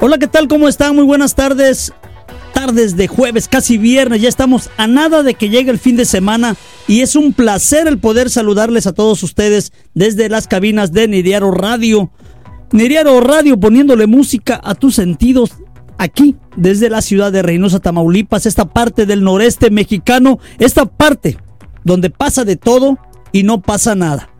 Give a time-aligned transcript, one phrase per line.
[0.00, 0.46] Hola, ¿qué tal?
[0.46, 0.94] ¿Cómo están?
[0.94, 1.92] Muy buenas tardes.
[2.54, 4.22] Tardes de jueves, casi viernes.
[4.22, 6.54] Ya estamos a nada de que llegue el fin de semana.
[6.86, 11.50] Y es un placer el poder saludarles a todos ustedes desde las cabinas de Niriaro
[11.50, 12.12] Radio.
[12.70, 15.50] Niriaro Radio poniéndole música a tus sentidos
[15.98, 21.38] aquí, desde la ciudad de Reynosa, Tamaulipas, esta parte del noreste mexicano, esta parte
[21.82, 22.98] donde pasa de todo
[23.32, 24.30] y no pasa nada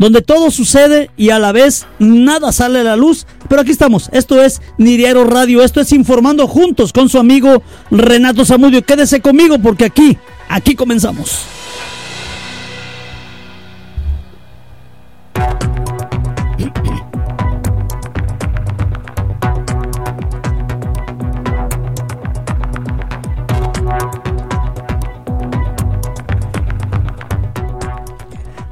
[0.00, 3.26] donde todo sucede y a la vez nada sale a la luz.
[3.50, 8.46] Pero aquí estamos, esto es Niriero Radio, esto es Informando Juntos con su amigo Renato
[8.46, 8.82] Zamudio.
[8.82, 10.16] Quédese conmigo porque aquí,
[10.48, 11.59] aquí comenzamos.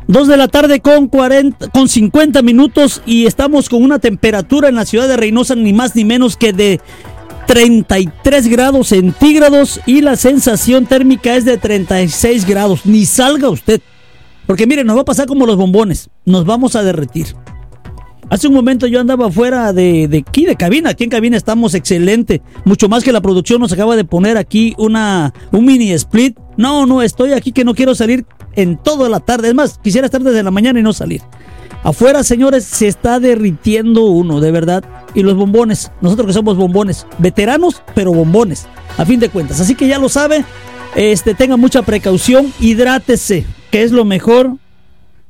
[0.08, 4.74] Dos de la tarde con, 40, con 50 minutos y estamos con una temperatura en
[4.74, 6.80] la ciudad de Reynosa ni más ni menos que de
[7.46, 12.86] 33 grados centígrados y la sensación térmica es de 36 grados.
[12.86, 13.82] Ni salga usted.
[14.46, 16.08] Porque mire, nos va a pasar como los bombones.
[16.24, 17.26] Nos vamos a derretir.
[18.30, 20.88] Hace un momento yo andaba fuera de, de, aquí, de cabina.
[20.88, 22.40] Aquí en cabina estamos excelente.
[22.64, 26.38] Mucho más que la producción nos acaba de poner aquí una, un mini split.
[26.58, 29.48] No, no, estoy aquí que no quiero salir en toda la tarde.
[29.48, 31.22] Es más, quisiera estar desde la mañana y no salir.
[31.84, 34.84] Afuera, señores, se está derritiendo uno, de verdad.
[35.14, 39.60] Y los bombones, nosotros que somos bombones, veteranos, pero bombones, a fin de cuentas.
[39.60, 40.44] Así que ya lo sabe,
[40.96, 44.56] este, tenga mucha precaución, hidrátese, que es lo mejor.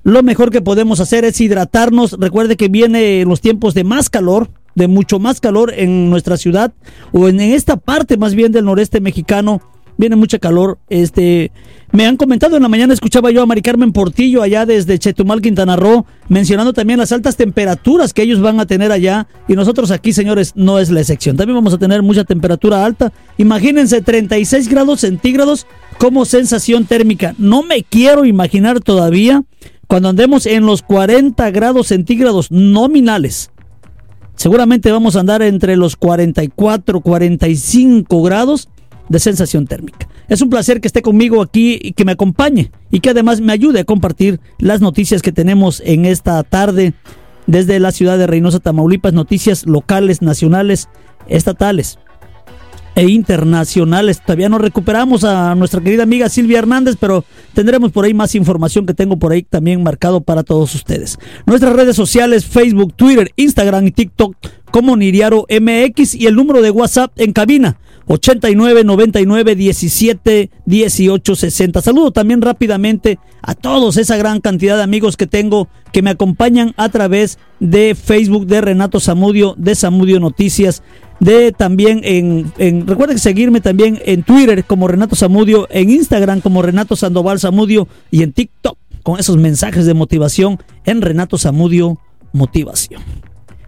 [0.04, 2.12] Lo mejor que podemos hacer es hidratarnos.
[2.12, 6.72] Recuerde que viene los tiempos de más calor, de mucho más calor en nuestra ciudad,
[7.12, 9.60] o en esta parte más bien del noreste mexicano
[9.98, 10.78] viene mucha calor.
[10.88, 11.52] Este,
[11.92, 15.42] me han comentado en la mañana, escuchaba yo a Mari Carmen Portillo allá desde Chetumal,
[15.42, 19.26] Quintana Roo, mencionando también las altas temperaturas que ellos van a tener allá.
[19.48, 21.36] Y nosotros aquí, señores, no es la excepción.
[21.36, 23.12] También vamos a tener mucha temperatura alta.
[23.36, 25.66] Imagínense, 36 grados centígrados
[25.98, 27.34] como sensación térmica.
[27.36, 29.42] No me quiero imaginar todavía
[29.88, 33.50] cuando andemos en los 40 grados centígrados nominales.
[34.36, 38.68] Seguramente vamos a andar entre los 44, 45 grados
[39.08, 40.08] de sensación térmica.
[40.28, 43.52] Es un placer que esté conmigo aquí y que me acompañe y que además me
[43.52, 46.94] ayude a compartir las noticias que tenemos en esta tarde
[47.46, 50.88] desde la ciudad de Reynosa, Tamaulipas, noticias locales, nacionales,
[51.28, 51.98] estatales
[52.98, 54.20] e internacionales.
[54.20, 58.86] Todavía no recuperamos a nuestra querida amiga Silvia Hernández, pero tendremos por ahí más información
[58.86, 61.16] que tengo por ahí también marcado para todos ustedes.
[61.46, 64.34] Nuestras redes sociales, Facebook, Twitter, Instagram y TikTok
[64.72, 67.78] como Niriaro MX y el número de WhatsApp en cabina
[68.08, 71.80] 89 99 17 18 60.
[71.80, 76.74] Saludo también rápidamente a todos esa gran cantidad de amigos que tengo que me acompañan
[76.76, 80.82] a través de Facebook de Renato Zamudio, de Zamudio Noticias,
[81.20, 86.62] de también en, en recuerden seguirme también en Twitter como Renato Zamudio, en Instagram como
[86.62, 91.98] Renato Sandoval Zamudio y en TikTok con esos mensajes de motivación en Renato Zamudio
[92.32, 93.02] Motivación.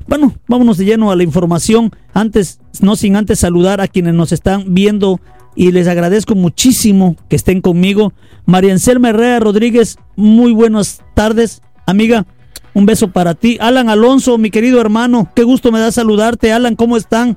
[0.07, 1.93] Bueno, vámonos de lleno a la información.
[2.13, 5.21] Antes, no sin antes saludar a quienes nos están viendo
[5.55, 8.13] y les agradezco muchísimo que estén conmigo.
[8.45, 12.27] María Anselma Herrera Rodríguez, muy buenas tardes, amiga.
[12.75, 13.59] Un beso para ti.
[13.61, 16.53] Alan Alonso, mi querido hermano, qué gusto me da saludarte.
[16.53, 17.37] Alan, ¿cómo están?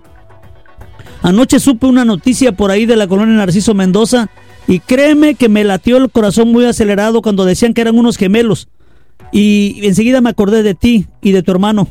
[1.24, 4.30] Anoche supe una noticia por ahí de la colonia Narciso Mendoza
[4.68, 8.68] y créeme que me latió el corazón muy acelerado cuando decían que eran unos gemelos.
[9.32, 11.88] Y enseguida me acordé de ti y de tu hermano.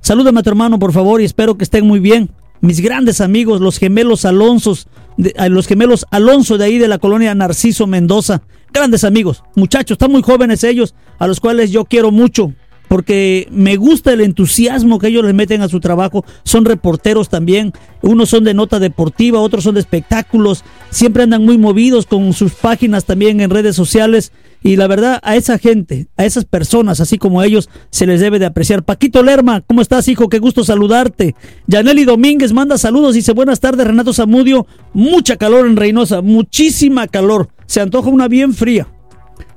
[0.00, 2.30] Salúdame a tu hermano, por favor, y espero que estén muy bien.
[2.60, 4.86] Mis grandes amigos, los gemelos Alonsos,
[5.16, 8.42] de, los gemelos Alonso de ahí de la colonia Narciso Mendoza.
[8.72, 12.52] Grandes amigos, muchachos, están muy jóvenes ellos, a los cuales yo quiero mucho
[12.88, 16.24] porque me gusta el entusiasmo que ellos les meten a su trabajo.
[16.44, 17.72] Son reporteros también.
[18.02, 20.64] Unos son de nota deportiva, otros son de espectáculos.
[20.90, 24.32] Siempre andan muy movidos con sus páginas también en redes sociales.
[24.62, 28.20] Y la verdad, a esa gente, a esas personas, así como a ellos, se les
[28.20, 28.84] debe de apreciar.
[28.84, 30.28] Paquito Lerma, ¿cómo estás, hijo?
[30.28, 31.34] Qué gusto saludarte.
[31.66, 34.66] Yaneli Domínguez manda saludos, dice buenas tardes, Renato Zamudio.
[34.92, 37.48] Mucha calor en Reynosa, muchísima calor.
[37.66, 38.88] Se antoja una bien fría.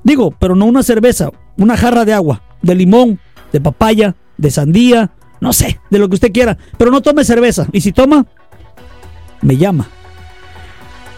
[0.04, 3.18] Digo, pero no una cerveza, una jarra de agua, de limón,
[3.52, 5.10] de papaya, de sandía,
[5.40, 6.58] no sé, de lo que usted quiera.
[6.78, 7.66] Pero no tome cerveza.
[7.72, 8.26] Y si toma,
[9.42, 9.88] me llama.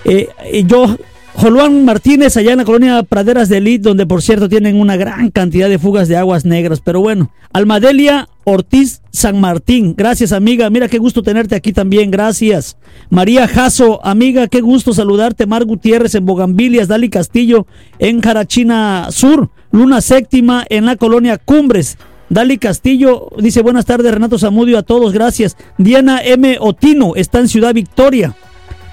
[0.04, 0.28] Eh,
[0.66, 0.96] yo
[1.34, 5.30] Joluán Martínez, allá en la colonia Praderas de Elite, donde por cierto tienen una gran
[5.30, 6.80] cantidad de fugas de aguas negras.
[6.80, 12.76] Pero bueno, Almadelia Ortiz San Martín, gracias amiga, mira qué gusto tenerte aquí también, gracias.
[13.08, 15.46] María Jasso, amiga, qué gusto saludarte.
[15.46, 17.66] Mar Gutiérrez en Bogambilias, Dali Castillo
[17.98, 21.96] en Jarachina Sur, Luna Séptima en la colonia Cumbres.
[22.28, 25.56] Dali Castillo dice buenas tardes Renato Zamudio a todos, gracias.
[25.78, 26.58] Diana M.
[26.60, 28.36] Otino está en Ciudad Victoria.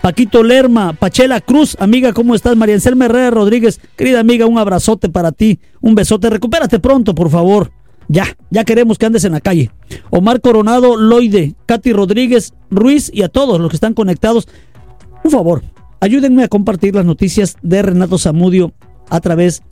[0.02, 2.56] Paquito Lerma, Pachela Cruz, amiga, ¿cómo estás?
[2.56, 7.30] María Anselma Herrera Rodríguez, querida amiga, un abrazote para ti, un besote, recupérate pronto, por
[7.30, 7.72] favor.
[8.08, 9.72] Ya, ya queremos que andes en la calle.
[10.10, 14.48] Omar Coronado, Loide, Katy Rodríguez, Ruiz y a todos los que están conectados,
[15.26, 15.64] un favor,
[16.00, 18.72] ayúdenme a compartir las noticias de Renato Zamudio
[19.10, 19.70] a través de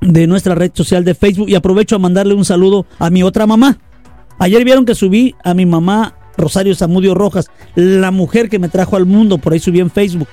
[0.00, 3.78] nuestra red social de Facebook y aprovecho a mandarle un saludo a mi otra mamá.
[4.38, 8.96] Ayer vieron que subí a mi mamá Rosario Zamudio Rojas, la mujer que me trajo
[8.96, 10.28] al mundo, por ahí subí en Facebook.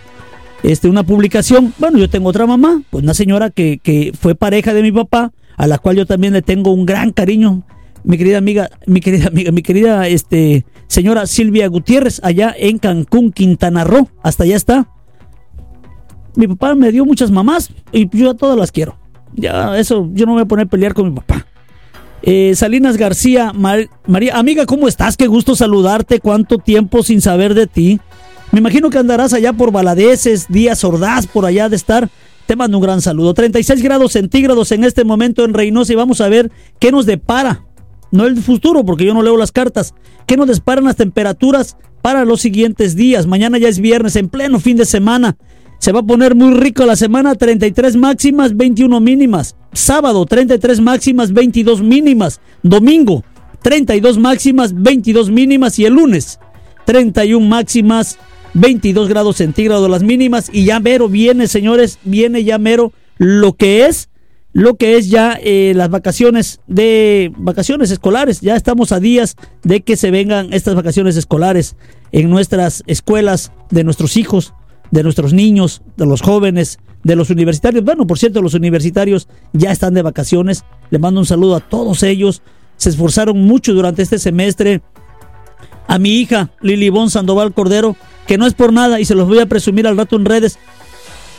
[0.62, 4.74] Este, una publicación, bueno, yo tengo otra mamá, pues una señora que, que fue pareja
[4.74, 7.64] de mi papá, a la cual yo también le tengo un gran cariño,
[8.04, 13.32] mi querida amiga, mi querida amiga, mi querida este, señora Silvia Gutiérrez, allá en Cancún,
[13.32, 14.90] Quintana Roo, hasta allá está.
[16.36, 18.98] Mi papá me dio muchas mamás y yo a todas las quiero.
[19.36, 21.46] Ya, eso, yo no me voy a poner a pelear con mi papá.
[22.22, 25.18] Eh, Salinas García, María, amiga, ¿cómo estás?
[25.18, 26.20] Qué gusto saludarte.
[26.20, 28.00] ¿Cuánto tiempo sin saber de ti?
[28.52, 32.10] Me imagino que andarás allá por Baladeces, Díaz Ordaz, por allá de estar.
[32.46, 33.34] Te mando un gran saludo.
[33.34, 37.66] 36 grados centígrados en este momento en Reynosa y vamos a ver qué nos depara.
[38.12, 39.94] No el futuro, porque yo no leo las cartas.
[40.28, 43.26] ¿Qué nos deparan las temperaturas para los siguientes días?
[43.26, 45.36] Mañana ya es viernes, en pleno fin de semana.
[45.84, 49.58] Se va a poner muy rico la semana, 33 máximas, 21 mínimas.
[49.74, 52.40] Sábado, 33 máximas, 22 mínimas.
[52.62, 53.26] Domingo,
[53.62, 55.78] 32 máximas, 22 mínimas.
[55.80, 56.40] Y el lunes,
[56.86, 58.18] 31 máximas,
[58.54, 60.50] 22 grados centígrados las mínimas.
[60.54, 64.08] Y ya mero viene, señores, viene ya mero lo que es,
[64.54, 68.40] lo que es ya eh, las vacaciones de vacaciones escolares.
[68.40, 71.76] Ya estamos a días de que se vengan estas vacaciones escolares
[72.14, 74.54] en nuestras escuelas de nuestros hijos
[74.94, 77.84] de nuestros niños, de los jóvenes, de los universitarios.
[77.84, 80.66] Bueno, por cierto, los universitarios ya están de vacaciones.
[80.92, 82.44] Le mando un saludo a todos ellos.
[82.78, 84.84] Se esforzaron mucho durante este semestre.
[85.88, 87.96] A mi hija, Lili Bon Sandoval Cordero,
[88.28, 90.60] que no es por nada y se los voy a presumir al rato en redes.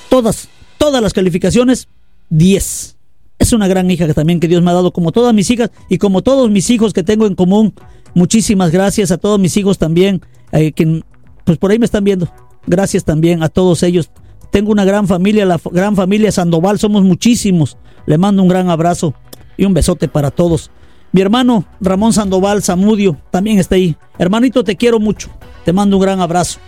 [0.09, 1.87] Todas, todas las calificaciones,
[2.31, 2.97] 10.
[3.39, 5.71] Es una gran hija que también que Dios me ha dado, como todas mis hijas
[5.89, 7.73] y como todos mis hijos que tengo en común.
[8.15, 11.05] Muchísimas gracias a todos mis hijos también, eh, que
[11.45, 12.29] pues por ahí me están viendo.
[12.66, 14.11] Gracias también a todos ellos.
[14.50, 17.76] Tengo una gran familia, la gran familia Sandoval, somos muchísimos.
[18.06, 19.14] Le mando un gran abrazo
[19.56, 20.70] y un besote para todos.
[21.12, 23.96] Mi hermano Ramón Sandoval Zamudio también está ahí.
[24.19, 25.28] Hermanito, te quiero mucho.
[25.64, 26.58] Te mando un gran abrazo.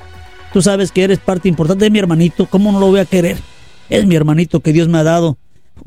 [0.52, 2.46] Tú sabes que eres parte importante de mi hermanito.
[2.46, 3.38] ¿Cómo no lo voy a querer?
[3.88, 5.38] Es mi hermanito que Dios me ha dado.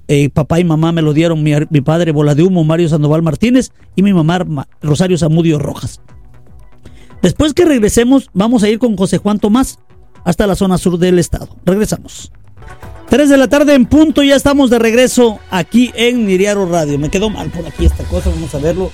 [0.07, 1.41] Eh, papá y mamá me lo dieron.
[1.41, 3.71] Mi, mi padre, Bola de Humo, Mario Sandoval Martínez.
[3.95, 6.01] Y mi mamá, Rosario Zamudio Rojas.
[7.21, 9.79] Después que regresemos, vamos a ir con José Juan Tomás
[10.23, 11.49] hasta la zona sur del estado.
[11.65, 12.31] Regresamos.
[13.09, 16.99] 3 de la tarde en punto, ya estamos de regreso aquí en Miriaro Radio.
[16.99, 18.91] Me quedó mal por aquí esta cosa, vamos a verlo.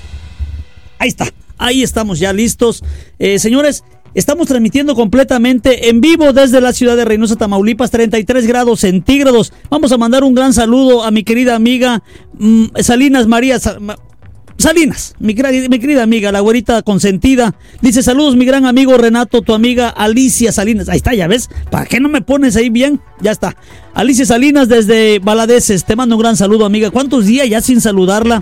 [0.99, 1.27] Ahí está,
[1.57, 2.81] ahí estamos ya listos.
[3.19, 3.83] Eh, señores,
[4.13, 9.51] estamos transmitiendo completamente en vivo desde la ciudad de Reynosa, Tamaulipas, 33 grados centígrados.
[9.69, 12.01] Vamos a mandar un gran saludo a mi querida amiga
[12.39, 13.59] mm, Salinas María.
[14.65, 17.53] Salinas, mi, querida amiga, la güerita consentida.
[17.83, 20.89] Dice, saludos mi gran amigo Renato, tu amiga Alicia Salinas.
[20.89, 21.51] Ahí está, ya ves.
[21.69, 22.99] ¿Para qué no me pones ahí bien?
[23.21, 23.55] Ya está.
[23.93, 25.85] Alicia Salinas desde Baladeces.
[25.85, 26.89] Te mando un gran saludo, amiga.
[26.89, 28.41] ¿Cuántos días ya sin saludarla?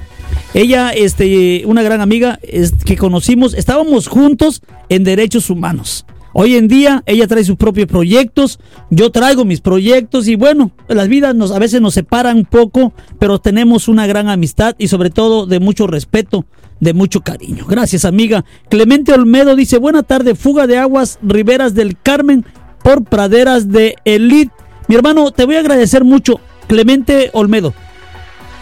[0.54, 2.40] Ella, este, una gran amiga
[2.86, 6.06] que conocimos, estábamos juntos en derechos humanos.
[6.34, 8.60] Hoy en día ella trae sus propios proyectos,
[8.90, 12.94] yo traigo mis proyectos y bueno, las vidas nos, a veces nos separan un poco,
[13.20, 16.46] pero tenemos una gran amistad y sobre todo de mucho respeto,
[16.80, 17.66] de mucho cariño.
[17.68, 18.46] Gracias amiga.
[18.68, 22.46] Clemente Olmedo dice, buena tarde, fuga de aguas Riberas del Carmen
[22.84, 24.52] por praderas de Elite.
[24.88, 27.76] Mi hermano, te voy a agradecer mucho, Clemente Olmedo.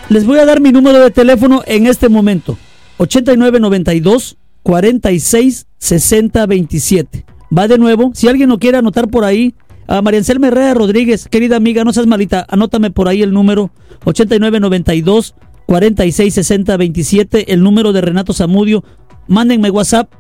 [0.10, 2.58] Les voy a dar mi número de teléfono en este momento.
[2.98, 7.26] 8992 46 60 27.
[7.56, 8.12] Va de nuevo.
[8.14, 9.56] Si alguien lo quiere anotar por ahí,
[9.88, 13.72] a María Anselma Rodríguez, querida amiga, no seas malita, anótame por ahí el número
[14.06, 18.84] 8992 466027, el número de Renato Zamudio.
[19.28, 20.12] Mándenme WhatsApp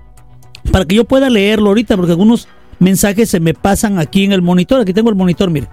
[0.71, 2.47] para que yo pueda leerlo ahorita, porque algunos
[2.79, 4.81] mensajes se me pasan aquí en el monitor.
[4.81, 5.67] Aquí tengo el monitor, mire.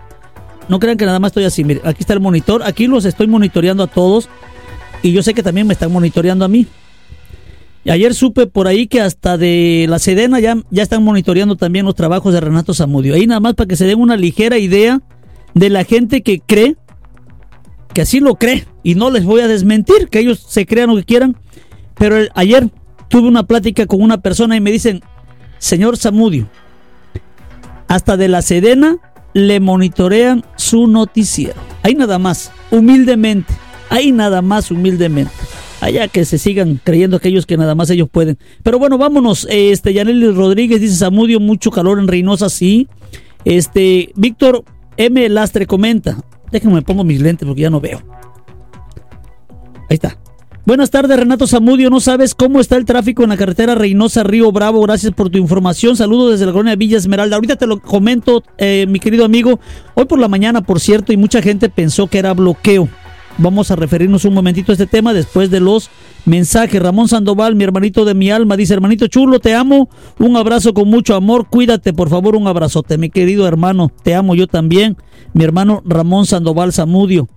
[0.68, 1.80] No crean que nada más estoy así, mire.
[1.84, 2.62] Aquí está el monitor.
[2.62, 4.28] Aquí los estoy monitoreando a todos.
[5.02, 6.66] Y yo sé que también me están monitoreando a mí.
[7.90, 11.95] Ayer supe por ahí que hasta de la Sedena ya, ya están monitoreando también los
[11.95, 13.14] trabajos de Renato Zamudio.
[13.14, 15.00] Ahí nada más para que se den una ligera idea
[15.54, 16.76] de la gente que cree,
[17.95, 20.97] que así lo cree, y no les voy a desmentir, que ellos se crean lo
[20.97, 21.37] que quieran.
[21.95, 22.68] Pero ayer
[23.09, 25.00] tuve una plática con una persona y me dicen,
[25.59, 26.49] señor Zamudio,
[27.88, 28.99] hasta de la Sedena
[29.33, 31.61] le monitorean su noticiero.
[31.83, 33.54] Ahí nada más, humildemente,
[33.88, 35.33] ahí nada más humildemente.
[35.80, 38.38] Allá que se sigan creyendo aquellos que nada más ellos pueden.
[38.62, 39.47] Pero bueno, vámonos.
[39.50, 42.88] Este, Yaneli Rodríguez dice Samudio, mucho calor en Reynosa, sí.
[43.44, 44.64] Este, Víctor
[44.97, 45.28] M.
[45.28, 46.18] Lastre comenta.
[46.50, 48.02] Déjenme pongo mis lentes porque ya no veo.
[49.90, 50.18] Ahí está.
[50.68, 51.88] Buenas tardes, Renato Zamudio.
[51.88, 54.82] No sabes cómo está el tráfico en la carretera Reynosa Río Bravo.
[54.82, 55.97] Gracias por tu información.
[55.97, 57.37] Saludos desde la colonia Villa Esmeralda.
[57.37, 59.61] Ahorita te lo comento, eh, mi querido amigo.
[59.94, 62.87] Hoy por la mañana, por cierto, y mucha gente pensó que era bloqueo.
[63.40, 65.90] Vamos a referirnos un momentito a este tema después de los
[66.25, 66.83] mensajes.
[66.83, 69.88] Ramón Sandoval, mi hermanito de mi alma, dice, hermanito chulo, te amo.
[70.18, 71.47] Un abrazo con mucho amor.
[71.49, 72.99] Cuídate, por favor, un abrazote.
[72.99, 74.97] Mi querido hermano, te amo yo también.
[75.35, 77.28] Mi hermano Ramón Sandoval Zamudio.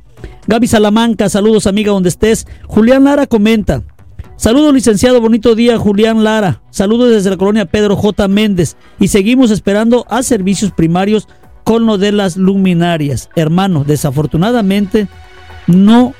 [0.47, 2.47] Gaby Salamanca, saludos amiga donde estés.
[2.65, 3.83] Julián Lara comenta.
[4.37, 6.63] Saludos licenciado, bonito día Julián Lara.
[6.71, 8.27] Saludos desde la colonia Pedro J.
[8.27, 8.75] Méndez.
[8.99, 11.27] Y seguimos esperando a servicios primarios
[11.63, 13.29] con lo de las luminarias.
[13.35, 15.07] Hermano, desafortunadamente
[15.67, 16.13] no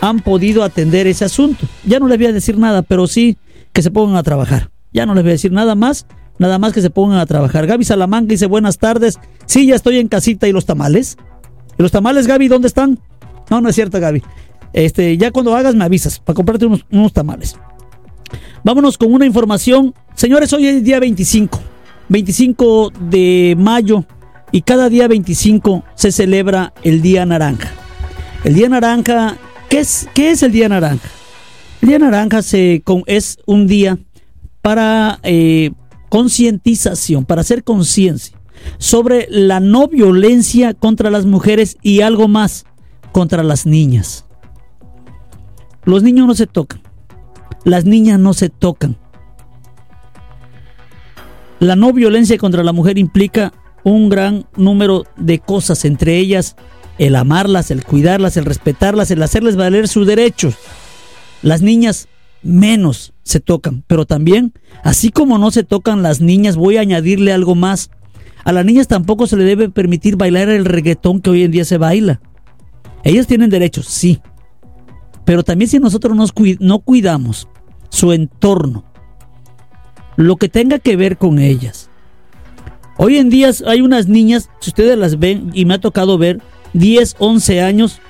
[0.00, 1.66] han podido atender ese asunto.
[1.84, 3.38] Ya no les voy a decir nada, pero sí
[3.72, 4.70] que se pongan a trabajar.
[4.92, 6.06] Ya no les voy a decir nada más,
[6.38, 7.66] nada más que se pongan a trabajar.
[7.66, 9.18] Gaby Salamanca dice buenas tardes.
[9.46, 10.46] Sí, ya estoy en casita.
[10.46, 11.16] ¿Y los tamales?
[11.78, 12.98] ¿Y los tamales, Gaby, dónde están?
[13.50, 14.22] No, no es cierto, Gaby.
[14.72, 17.56] Este, ya cuando hagas me avisas para comprarte unos, unos tamales.
[18.62, 19.94] Vámonos con una información.
[20.14, 21.60] Señores, hoy es día 25.
[22.08, 24.04] 25 de mayo
[24.52, 27.83] y cada día 25 se celebra el Día Naranja.
[28.44, 29.38] El Día Naranja,
[29.70, 31.08] ¿qué es, qué es el Día Naranja?
[31.80, 32.40] El Día Naranja
[33.06, 33.98] es un día
[34.60, 35.70] para eh,
[36.10, 38.38] concientización, para hacer conciencia
[38.76, 42.66] sobre la no violencia contra las mujeres y algo más
[43.12, 44.26] contra las niñas.
[45.84, 46.82] Los niños no se tocan.
[47.64, 48.98] Las niñas no se tocan.
[51.60, 56.56] La no violencia contra la mujer implica un gran número de cosas, entre ellas
[56.98, 60.56] el amarlas, el cuidarlas, el respetarlas, el hacerles valer sus derechos.
[61.42, 62.08] Las niñas
[62.42, 67.32] menos se tocan, pero también, así como no se tocan las niñas, voy a añadirle
[67.32, 67.90] algo más.
[68.44, 71.64] A las niñas tampoco se le debe permitir bailar el reggaetón que hoy en día
[71.64, 72.20] se baila.
[73.02, 74.20] Ellas tienen derechos, sí.
[75.24, 76.16] Pero también si nosotros
[76.60, 77.48] no cuidamos
[77.88, 78.84] su entorno,
[80.16, 81.90] lo que tenga que ver con ellas.
[82.96, 86.40] Hoy en día hay unas niñas, si ustedes las ven, y me ha tocado ver,
[86.74, 88.00] 10, 11 años,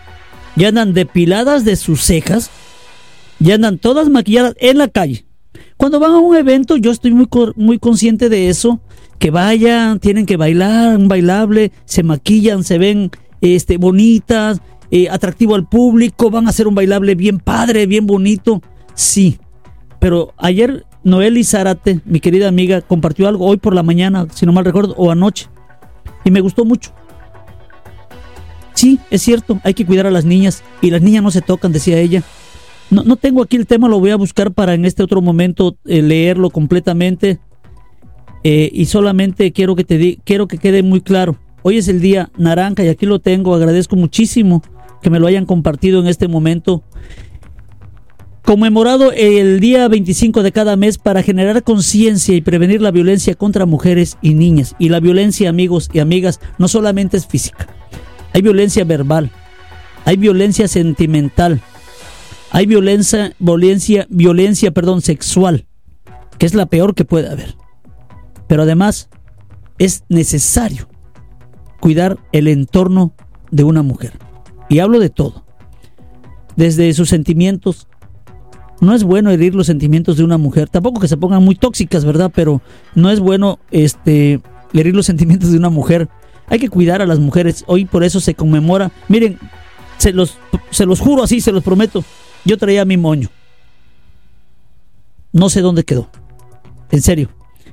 [0.57, 2.51] ya andan depiladas de sus cejas,
[3.39, 5.25] ya andan todas maquilladas en la calle.
[5.77, 8.81] Cuando van a un evento, yo estoy muy, muy consciente de eso,
[9.19, 15.55] que vayan, tienen que bailar, un bailable, se maquillan, se ven este, bonitas, eh, atractivo
[15.55, 18.63] al público, van a hacer un bailable bien padre, bien bonito.
[18.95, 19.39] Sí,
[19.99, 24.53] pero ayer Noel Zárate, mi querida amiga, compartió algo hoy por la mañana, si no
[24.53, 25.49] mal recuerdo, o anoche,
[26.25, 26.93] y me gustó mucho.
[28.85, 31.73] Sí, es cierto, hay que cuidar a las niñas, y las niñas no se tocan,
[31.73, 32.23] decía ella.
[32.91, 35.79] No, no tengo aquí el tema, lo voy a buscar para en este otro momento
[35.87, 37.39] eh, leerlo completamente.
[38.43, 41.39] Eh, y solamente quiero que te quiero que quede muy claro.
[41.63, 43.55] Hoy es el día naranja y aquí lo tengo.
[43.55, 44.63] Agradezco muchísimo
[45.01, 46.85] que me lo hayan compartido en este momento.
[48.43, 53.65] Conmemorado el día 25 de cada mes para generar conciencia y prevenir la violencia contra
[53.65, 54.77] mujeres y niñas.
[54.79, 57.67] Y la violencia, amigos y amigas, no solamente es física.
[58.35, 59.31] Hay violencia verbal,
[60.05, 61.63] hay violencia sentimental,
[62.51, 65.67] hay violencia, violencia, violencia, perdón, sexual,
[66.37, 67.55] que es la peor que puede haber.
[68.49, 69.09] Pero además
[69.79, 70.89] es necesario
[71.81, 73.15] cuidar el entorno
[73.51, 74.13] de una mujer.
[74.69, 75.45] Y hablo de todo.
[76.57, 77.89] Desde sus sentimientos.
[78.81, 80.69] No es bueno herir los sentimientos de una mujer.
[80.69, 82.33] Tampoco que se pongan muy tóxicas, ¿verdad?
[82.35, 82.61] Pero
[82.95, 84.41] no es bueno este,
[84.73, 86.09] herir los sentimientos de una mujer.
[86.49, 87.65] Hay que cuidar a las mujeres.
[87.67, 88.91] Hoy por eso se conmemora.
[89.09, 89.39] Miren,
[89.99, 90.39] se los,
[90.71, 92.05] se los juro así, se los prometo.
[92.45, 93.29] Yo traía mi moño.
[95.33, 96.09] No sé dónde quedó.
[96.91, 97.29] En serio.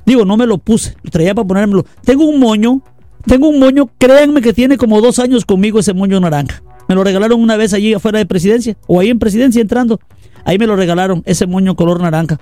[0.05, 0.95] Digo, no me lo puse.
[1.11, 1.85] Traía para ponérmelo.
[2.03, 2.81] Tengo un moño.
[3.25, 3.89] Tengo un moño.
[3.97, 6.63] Créanme que tiene como dos años conmigo ese moño naranja.
[6.87, 10.01] Me lo regalaron una vez allí afuera de presidencia, o ahí en presidencia entrando.
[10.43, 12.37] Ahí me lo regalaron, ese moño color naranja.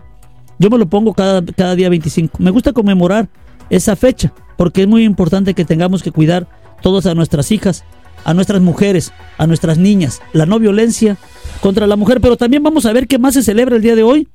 [0.57, 2.37] Yo me lo pongo cada, cada día 25.
[2.39, 3.29] Me gusta conmemorar
[3.69, 6.47] esa fecha, porque es muy importante que tengamos que cuidar
[6.81, 7.83] todos a nuestras hijas,
[8.23, 11.17] a nuestras mujeres, a nuestras niñas, la no violencia
[11.61, 12.21] contra la mujer.
[12.21, 14.27] Pero también vamos a ver qué más se celebra el día de hoy.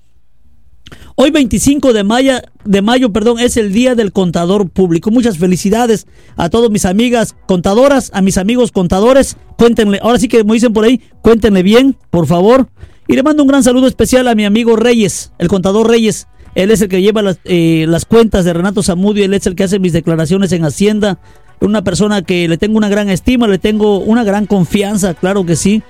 [1.17, 5.11] Hoy 25 de mayo, de mayo perdón, es el Día del Contador Público.
[5.11, 9.37] Muchas felicidades a todas mis amigas contadoras, a mis amigos contadores.
[9.57, 12.69] Cuéntenle, ahora sí que me dicen por ahí, cuéntenle bien, por favor.
[13.07, 16.27] Y le mando un gran saludo especial a mi amigo Reyes, el contador Reyes.
[16.55, 19.55] Él es el que lleva las, eh, las cuentas de Renato Zamudio, él es el
[19.55, 21.19] que hace mis declaraciones en Hacienda.
[21.61, 25.57] Una persona que le tengo una gran estima, le tengo una gran confianza, claro que
[25.57, 25.83] sí.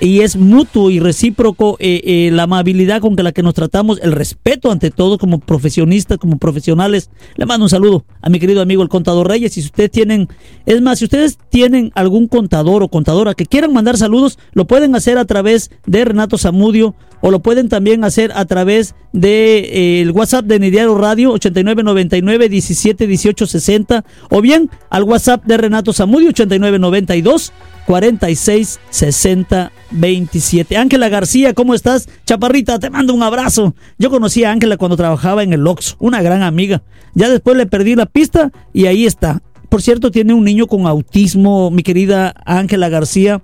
[0.00, 4.12] Y es mutuo y recíproco eh, eh, la amabilidad con la que nos tratamos, el
[4.12, 7.10] respeto ante todo como profesionistas, como profesionales.
[7.36, 9.54] Le mando un saludo a mi querido amigo el contador Reyes.
[9.54, 10.28] Si ustedes tienen,
[10.66, 14.94] es más, si ustedes tienen algún contador o contadora que quieran mandar saludos, lo pueden
[14.94, 20.02] hacer a través de Renato Zamudio o lo pueden también hacer a través de eh,
[20.02, 26.28] el WhatsApp de Nidiario Radio 8999 17 60 o bien al WhatsApp de Renato Zamudio
[26.28, 27.52] 8992
[27.88, 30.76] 46 60 27.
[30.76, 32.06] Ángela García, ¿cómo estás?
[32.26, 33.74] Chaparrita, te mando un abrazo.
[33.98, 36.82] Yo conocí a Ángela cuando trabajaba en el Oxxo, una gran amiga.
[37.14, 39.42] Ya después le perdí la pista y ahí está.
[39.70, 43.40] Por cierto, tiene un niño con autismo, mi querida Ángela García,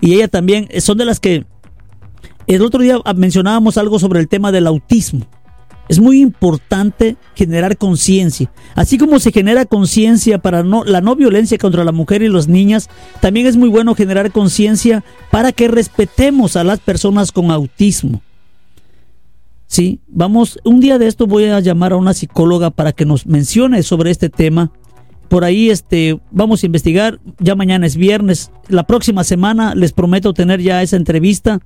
[0.00, 1.46] y ella también son de las que
[2.48, 5.28] el otro día mencionábamos algo sobre el tema del autismo.
[5.88, 8.50] Es muy importante generar conciencia.
[8.74, 12.48] Así como se genera conciencia para no, la no violencia contra la mujer y las
[12.48, 12.88] niñas,
[13.20, 18.22] también es muy bueno generar conciencia para que respetemos a las personas con autismo.
[19.68, 23.26] Sí, vamos, un día de esto voy a llamar a una psicóloga para que nos
[23.26, 24.70] mencione sobre este tema.
[25.28, 30.32] Por ahí este vamos a investigar, ya mañana es viernes, la próxima semana les prometo
[30.34, 31.60] tener ya esa entrevista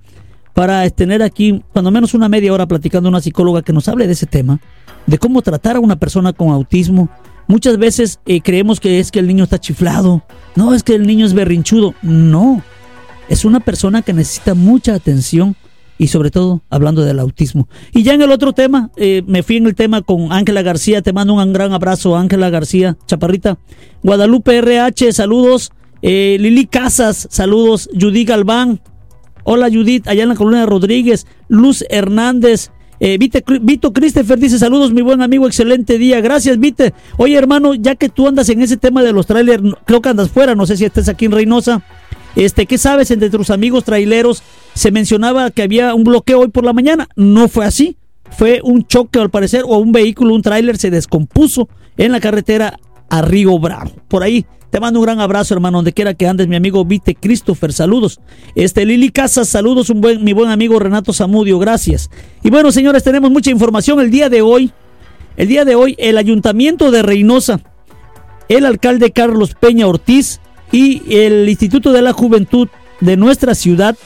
[0.55, 4.13] para tener aquí cuando menos una media hora platicando una psicóloga que nos hable de
[4.13, 4.61] ese tema,
[5.07, 7.09] de cómo tratar a una persona con autismo.
[7.47, 10.23] Muchas veces eh, creemos que es que el niño está chiflado,
[10.55, 12.63] no es que el niño es berrinchudo, no,
[13.29, 15.57] es una persona que necesita mucha atención
[16.01, 17.69] y sobre todo hablando del autismo.
[17.93, 21.03] Y ya en el otro tema, eh, me fui en el tema con Ángela García,
[21.03, 23.59] te mando un gran abrazo, Ángela García, chaparrita.
[24.03, 25.73] Guadalupe RH, saludos.
[26.01, 27.91] Eh, Lili Casas, saludos.
[27.93, 28.81] Judy Galván,
[29.45, 31.27] Hola Judith, allá en la de Rodríguez.
[31.49, 32.71] Luz Hernández.
[33.03, 36.21] Eh, Vito Christopher dice saludos, mi buen amigo, excelente día.
[36.21, 36.93] Gracias, Vite.
[37.17, 40.29] Oye, hermano, ya que tú andas en ese tema de los trailers, creo que andas
[40.29, 41.83] fuera, no sé si estés aquí en Reynosa.
[42.37, 44.43] Este, ¿qué sabes entre tus amigos traileros?
[44.75, 47.09] Se mencionaba que había un bloqueo hoy por la mañana.
[47.17, 47.97] No fue así.
[48.31, 52.79] Fue un choque al parecer o un vehículo, un tráiler se descompuso en la carretera
[53.09, 53.91] a Río Bravo.
[54.07, 57.17] Por ahí te mando un gran abrazo, hermano, donde quiera que andes, mi amigo Vite
[57.17, 58.21] Christopher, saludos.
[58.55, 62.09] Este Lili Casas, saludos, un buen, mi buen amigo Renato Zamudio, gracias.
[62.45, 64.73] Y bueno, señores, tenemos mucha información el día de hoy.
[65.37, 67.61] El día de hoy, el Ayuntamiento de Reynosa,
[68.49, 72.69] el alcalde Carlos Peña Ortiz y el Instituto de la Juventud
[73.01, 73.97] de nuestra ciudad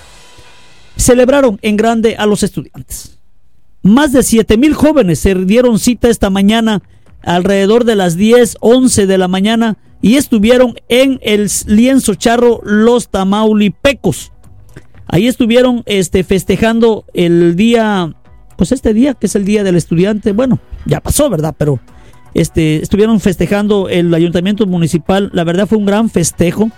[0.96, 3.18] celebraron en grande a los estudiantes.
[3.82, 6.82] Más de 7 mil jóvenes se dieron cita esta mañana
[7.22, 13.08] alrededor de las 10, 11 de la mañana y estuvieron en el lienzo charro Los
[13.08, 14.32] Tamaulipecos.
[15.06, 18.14] Ahí estuvieron este, festejando el día,
[18.58, 20.32] pues este día, que es el día del estudiante.
[20.32, 21.54] Bueno, ya pasó, ¿verdad?
[21.56, 21.80] Pero
[22.34, 25.30] este, estuvieron festejando el ayuntamiento municipal.
[25.32, 26.70] La verdad fue un gran festejo,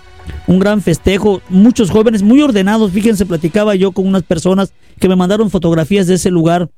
[0.47, 1.41] un gran festejo.
[1.49, 2.93] Muchos jóvenes muy ordenados.
[2.93, 6.69] Fíjense, platicaba yo con unas personas que me mandaron fotografías de ese lugar.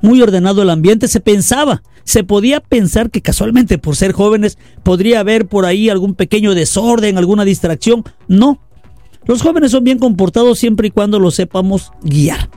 [0.00, 1.08] Muy ordenado el ambiente.
[1.08, 6.14] Se pensaba se podía pensar que casualmente por ser jóvenes podría haber por ahí algún
[6.14, 8.04] pequeño desorden, alguna distracción.
[8.28, 8.60] No.
[9.24, 12.50] Los jóvenes son bien comportados siempre y cuando los sepamos guiar.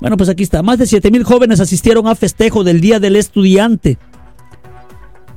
[0.00, 0.62] Bueno, pues aquí está.
[0.62, 3.98] Más de 7 mil jóvenes asistieron a festejo del Día del Estudiante.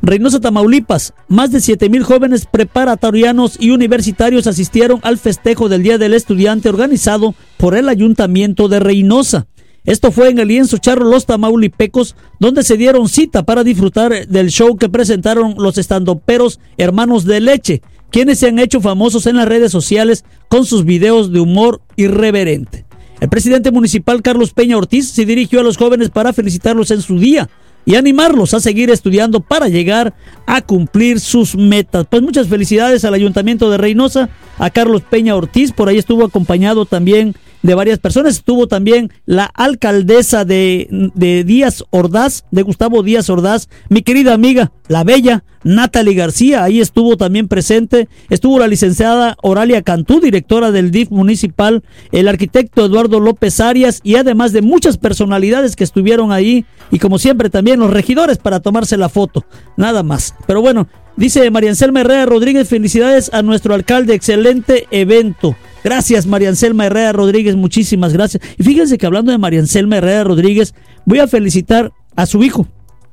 [0.04, 1.14] Reynosa, Tamaulipas.
[1.28, 6.70] Más de 7 mil jóvenes preparatorianos y universitarios asistieron al festejo del Día del Estudiante
[6.70, 9.48] organizado por el Ayuntamiento de Reynosa.
[9.84, 14.50] Esto fue en el lienzo Charro Los Tamaulipecos, donde se dieron cita para disfrutar del
[14.50, 19.48] show que presentaron los estandoperos Hermanos de Leche, quienes se han hecho famosos en las
[19.48, 22.86] redes sociales con sus videos de humor irreverente.
[23.20, 27.18] El presidente municipal Carlos Peña Ortiz se dirigió a los jóvenes para felicitarlos en su
[27.18, 27.50] día
[27.84, 30.14] y animarlos a seguir estudiando para llegar
[30.46, 32.06] a cumplir sus metas.
[32.08, 36.86] Pues muchas felicidades al Ayuntamiento de Reynosa, a Carlos Peña Ortiz, por ahí estuvo acompañado
[36.86, 38.36] también de varias personas.
[38.36, 44.72] Estuvo también la alcaldesa de, de, Díaz Ordaz, de Gustavo Díaz Ordaz, mi querida amiga,
[44.88, 48.10] la bella Natalie García, ahí estuvo también presente.
[48.30, 54.16] Estuvo la licenciada Oralia Cantú, directora del DIF municipal, el arquitecto Eduardo López Arias y
[54.16, 58.98] además de muchas personalidades que estuvieron ahí y como siempre también los regidores para tomarse
[58.98, 59.46] la foto.
[59.78, 60.36] Nada más.
[60.48, 65.56] Pero bueno, dice María Anselma Herrera Rodríguez, felicidades a nuestro alcalde, excelente evento.
[65.84, 68.44] Gracias, María Anselma Herrera Rodríguez, muchísimas gracias.
[68.58, 72.68] Y fíjense que hablando de María Anselma Herrera Rodríguez, voy a felicitar a su hijo,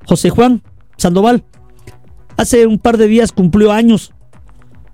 [0.07, 0.63] José Juan
[0.97, 1.45] Sandoval.
[2.37, 4.13] Hace un par de días cumplió años.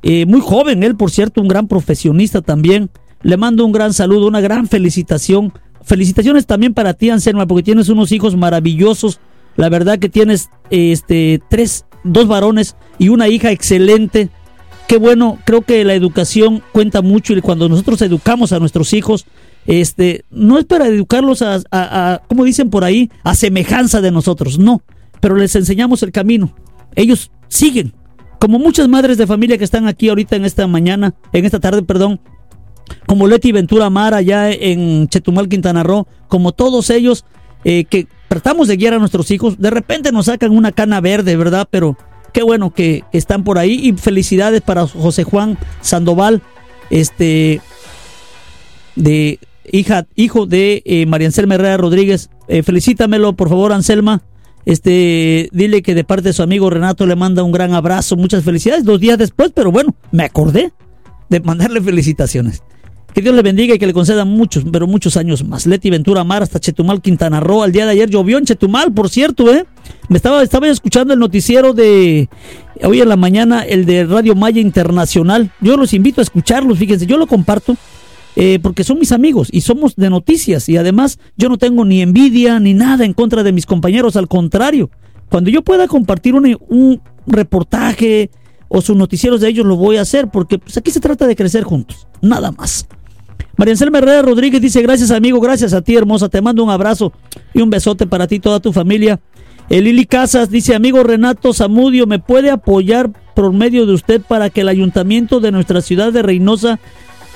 [0.03, 2.91] Eh, muy joven, él, por cierto, un gran profesionista también.
[3.23, 5.53] Le mando un gran saludo, una gran felicitación.
[5.83, 9.21] Felicitaciones también para ti, Anselma, porque tienes unos hijos maravillosos.
[9.57, 14.31] La verdad que tienes este tres, dos varones y una hija excelente
[14.87, 19.27] qué bueno, creo que la educación cuenta mucho y cuando nosotros educamos a nuestros hijos,
[19.67, 24.59] este, no es para educarlos a, a, como dicen por ahí, a semejanza de nosotros,
[24.59, 24.83] no,
[25.21, 26.55] pero les enseñamos el camino.
[26.95, 27.95] Ellos siguen,
[28.39, 31.83] como muchas madres de familia que están aquí ahorita en esta mañana, en esta tarde,
[31.83, 32.21] perdón,
[33.07, 37.25] como Leti Ventura Mara allá en Chetumal, Quintana Roo, como todos ellos
[37.65, 41.37] eh, que tratamos de guiar a nuestros hijos, de repente nos sacan una cana verde,
[41.37, 41.67] ¿verdad?
[41.71, 41.97] Pero
[42.35, 46.43] qué bueno que están por ahí y felicidades para José Juan Sandoval,
[46.91, 47.63] este,
[48.97, 49.39] de
[49.71, 52.29] hija, hijo de eh, María Anselma Herrera Rodríguez.
[52.49, 54.23] Eh, felicítamelo, por favor, Anselma.
[54.67, 58.43] Este, dile que de parte de su amigo Renato le manda un gran abrazo, muchas
[58.43, 58.85] felicidades.
[58.85, 60.73] Dos días después, pero bueno, me acordé
[61.31, 62.65] de mandarle felicitaciones.
[63.15, 65.67] Que Dios le bendiga y que le conceda muchos, pero muchos años más.
[65.67, 67.63] Leti Ventura Mar hasta Chetumal, Quintana Roo.
[67.63, 69.67] Al día de ayer llovió en Chetumal, por cierto, ¿eh?
[70.09, 72.29] Me estaba, estaba escuchando el noticiero de
[72.83, 75.53] hoy en la mañana, el de Radio Maya Internacional.
[75.61, 77.77] Yo los invito a escucharlos, fíjense, yo lo comparto.
[78.37, 82.03] Eh, porque son mis amigos y somos de noticias y además yo no tengo ni
[82.03, 84.91] envidia ni nada en contra de mis compañeros, al contrario,
[85.29, 88.31] cuando yo pueda compartir un, un reportaje
[88.67, 91.37] o sus noticieros de ellos lo voy a hacer porque pues, aquí se trata de
[91.37, 92.89] crecer juntos, nada más.
[93.57, 97.13] María Anselma Rodríguez dice, gracias amigo, gracias a ti hermosa, te mando un abrazo
[97.53, 99.21] y un besote para ti y toda tu familia.
[99.71, 104.51] El Lili Casas dice, amigo Renato Zamudio, ¿me puede apoyar por medio de usted para
[104.51, 106.81] que el ayuntamiento de nuestra ciudad de Reynosa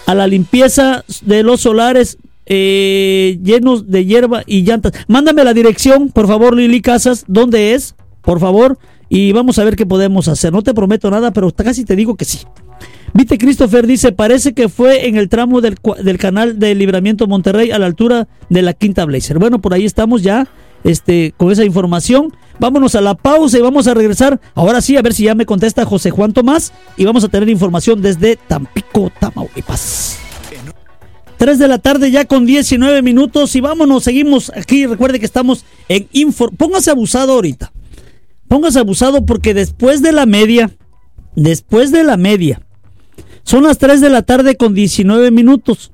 [0.07, 4.93] a la limpieza de los solares eh, llenos de hierba y llantas?
[5.07, 7.95] Mándame la dirección, por favor, Lili Casas, ¿dónde es?
[8.23, 8.79] Por favor,
[9.09, 10.53] y vamos a ver qué podemos hacer.
[10.53, 12.41] No te prometo nada, pero casi te digo que sí.
[13.15, 17.71] Vite Christopher dice, parece que fue en el tramo del, del, canal de Libramiento Monterrey
[17.71, 19.39] a la altura de la Quinta Blazer.
[19.39, 20.47] Bueno, por ahí estamos ya
[20.85, 22.33] este, con esa información.
[22.59, 24.41] Vámonos a la pausa y vamos a regresar.
[24.55, 27.49] Ahora sí, a ver si ya me contesta José Juan Tomás y vamos a tener
[27.49, 30.19] información desde Tampico, Tamaulipas.
[31.39, 34.87] 3 de la tarde ya con 19 minutos y vámonos, seguimos aquí.
[34.87, 36.51] Recuerde que estamos en Info.
[36.51, 37.73] Póngase abusado ahorita.
[38.49, 40.73] Póngase abusado porque después de la media,
[41.37, 42.61] después de la media,
[43.49, 45.91] son las 3 de la tarde con 19 minutos.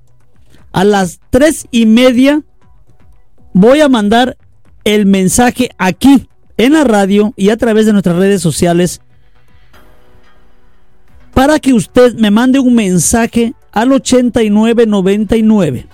[0.72, 2.42] A las 3 y media
[3.52, 4.36] voy a mandar
[4.82, 9.02] el mensaje aquí en la radio y a través de nuestras redes sociales
[11.32, 15.86] para que usted me mande un mensaje al 8999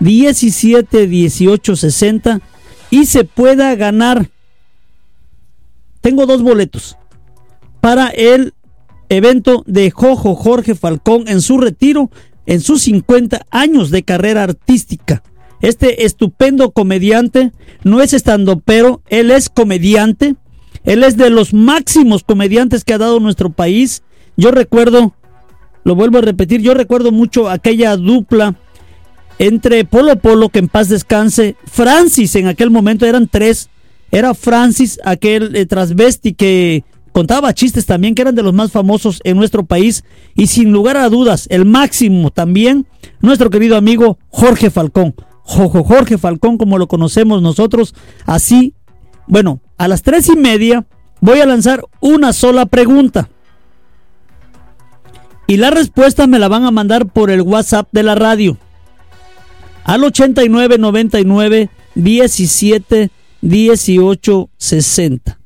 [0.00, 2.40] 17 18 60
[2.88, 4.30] y se pueda ganar.
[6.00, 6.96] Tengo dos boletos
[7.82, 8.54] para el
[9.12, 12.10] evento de Jojo Jorge Falcón en su retiro,
[12.46, 15.22] en sus 50 años de carrera artística.
[15.60, 17.52] Este estupendo comediante
[17.84, 20.36] no es estando pero él es comediante.
[20.84, 24.02] Él es de los máximos comediantes que ha dado nuestro país.
[24.36, 25.14] Yo recuerdo,
[25.84, 28.56] lo vuelvo a repetir, yo recuerdo mucho aquella dupla
[29.38, 33.68] entre Polo Polo, que en paz descanse, Francis, en aquel momento eran tres.
[34.10, 35.66] Era Francis, aquel eh,
[36.36, 40.72] que contaba chistes también que eran de los más famosos en nuestro país y sin
[40.72, 42.86] lugar a dudas el máximo también
[43.20, 45.14] nuestro querido amigo Jorge Falcón.
[45.44, 47.94] Jorge Falcón como lo conocemos nosotros
[48.26, 48.74] así.
[49.26, 50.86] Bueno, a las tres y media
[51.20, 53.28] voy a lanzar una sola pregunta.
[55.46, 58.56] Y la respuesta me la van a mandar por el WhatsApp de la radio.
[59.84, 63.10] Al 8999 17
[63.42, 65.41] 18 60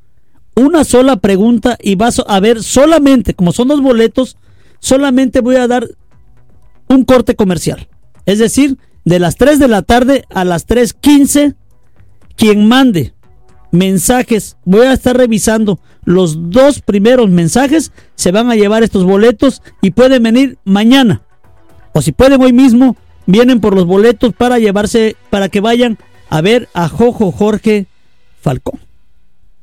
[0.56, 4.36] una sola pregunta y vas a ver solamente, como son dos boletos,
[4.80, 5.86] solamente voy a dar
[6.88, 7.88] un corte comercial.
[8.24, 11.54] Es decir, de las 3 de la tarde a las 3.15,
[12.36, 13.14] quien mande
[13.70, 19.62] mensajes, voy a estar revisando los dos primeros mensajes, se van a llevar estos boletos
[19.82, 21.22] y pueden venir mañana.
[21.92, 25.98] O si pueden hoy mismo, vienen por los boletos para llevarse, para que vayan
[26.30, 27.86] a ver a Jojo Jorge
[28.40, 28.85] Falcón.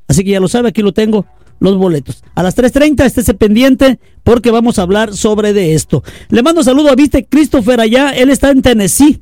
[0.07, 1.25] Así que ya lo sabe, aquí lo tengo,
[1.59, 2.23] los boletos.
[2.35, 6.03] A las 3.30 estése pendiente porque vamos a hablar sobre de esto.
[6.29, 9.21] Le mando saludo a Viste Christopher allá, él está en Tennessee.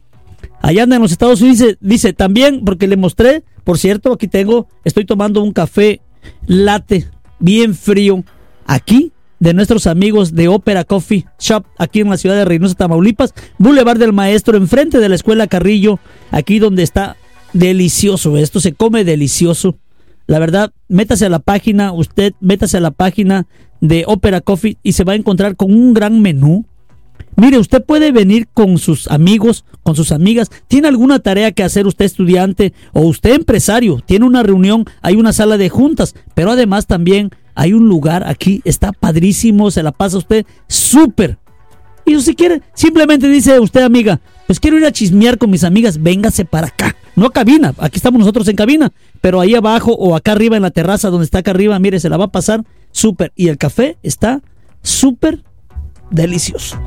[0.62, 4.28] Allá anda en los Estados Unidos, dice, dice también, porque le mostré, por cierto, aquí
[4.28, 6.02] tengo, estoy tomando un café
[6.46, 7.08] latte
[7.40, 8.24] bien frío,
[8.66, 13.34] aquí, de nuestros amigos de Opera Coffee Shop, aquí en la ciudad de Reynosa, Tamaulipas,
[13.58, 17.18] Boulevard del Maestro, enfrente de la Escuela Carrillo, aquí donde está
[17.54, 19.78] delicioso, esto se come delicioso.
[20.28, 23.48] La verdad, métase a la página, usted métase a la página
[23.82, 26.66] de Opera Coffee y se va a encontrar con un gran menú.
[27.36, 30.50] Mire, usted puede venir con sus amigos, con sus amigas.
[30.68, 34.02] ¿Tiene alguna tarea que hacer usted estudiante o usted empresario?
[34.06, 38.62] Tiene una reunión, hay una sala de juntas, pero además también hay un lugar aquí,
[38.64, 41.38] está padrísimo, se la pasa usted súper.
[42.06, 46.02] Y si quiere, simplemente dice usted, amiga, pues quiero ir a chismear con mis amigas,
[46.02, 46.96] véngase para acá.
[47.22, 50.72] No cabina, aquí estamos nosotros en cabina, pero ahí abajo o acá arriba en la
[50.72, 53.32] terraza donde está acá arriba, mire, se la va a pasar súper.
[53.36, 54.42] Y el café está
[54.82, 55.44] súper
[56.10, 56.80] delicioso.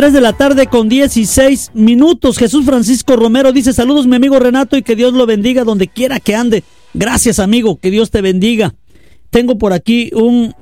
[0.00, 2.38] 3 de la tarde con 16 minutos.
[2.38, 6.20] Jesús Francisco Romero dice saludos mi amigo Renato y que Dios lo bendiga donde quiera
[6.20, 6.64] que ande.
[6.94, 8.74] Gracias amigo, que Dios te bendiga.
[9.28, 10.54] Tengo por aquí un,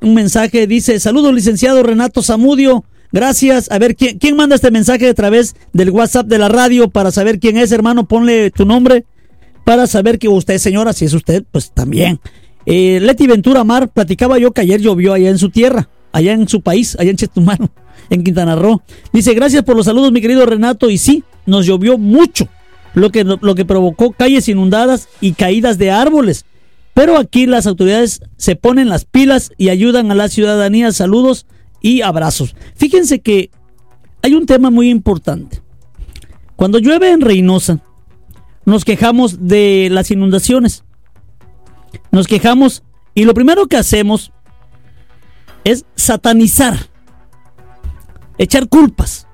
[0.00, 2.84] un mensaje, dice saludos licenciado Renato Zamudio.
[3.10, 3.68] Gracias.
[3.72, 7.10] A ver, ¿quién, ¿quién manda este mensaje a través del WhatsApp de la radio para
[7.10, 8.06] saber quién es, hermano?
[8.06, 9.06] Ponle tu nombre
[9.64, 12.20] para saber que usted, señora, si es usted, pues también.
[12.64, 16.46] Eh, Leti Ventura Mar, platicaba yo que ayer llovió allá en su tierra, allá en
[16.46, 17.58] su país, allá en Chetumal
[18.10, 18.82] en Quintana Roo.
[19.12, 20.90] Dice, gracias por los saludos, mi querido Renato.
[20.90, 22.48] Y sí, nos llovió mucho,
[22.94, 26.44] lo que, lo que provocó calles inundadas y caídas de árboles.
[26.94, 30.92] Pero aquí las autoridades se ponen las pilas y ayudan a la ciudadanía.
[30.92, 31.46] Saludos
[31.80, 32.54] y abrazos.
[32.76, 33.50] Fíjense que
[34.22, 35.60] hay un tema muy importante.
[36.56, 37.80] Cuando llueve en Reynosa,
[38.64, 40.84] nos quejamos de las inundaciones.
[42.12, 44.32] Nos quejamos y lo primero que hacemos
[45.64, 46.93] es satanizar
[48.38, 49.26] echar culpas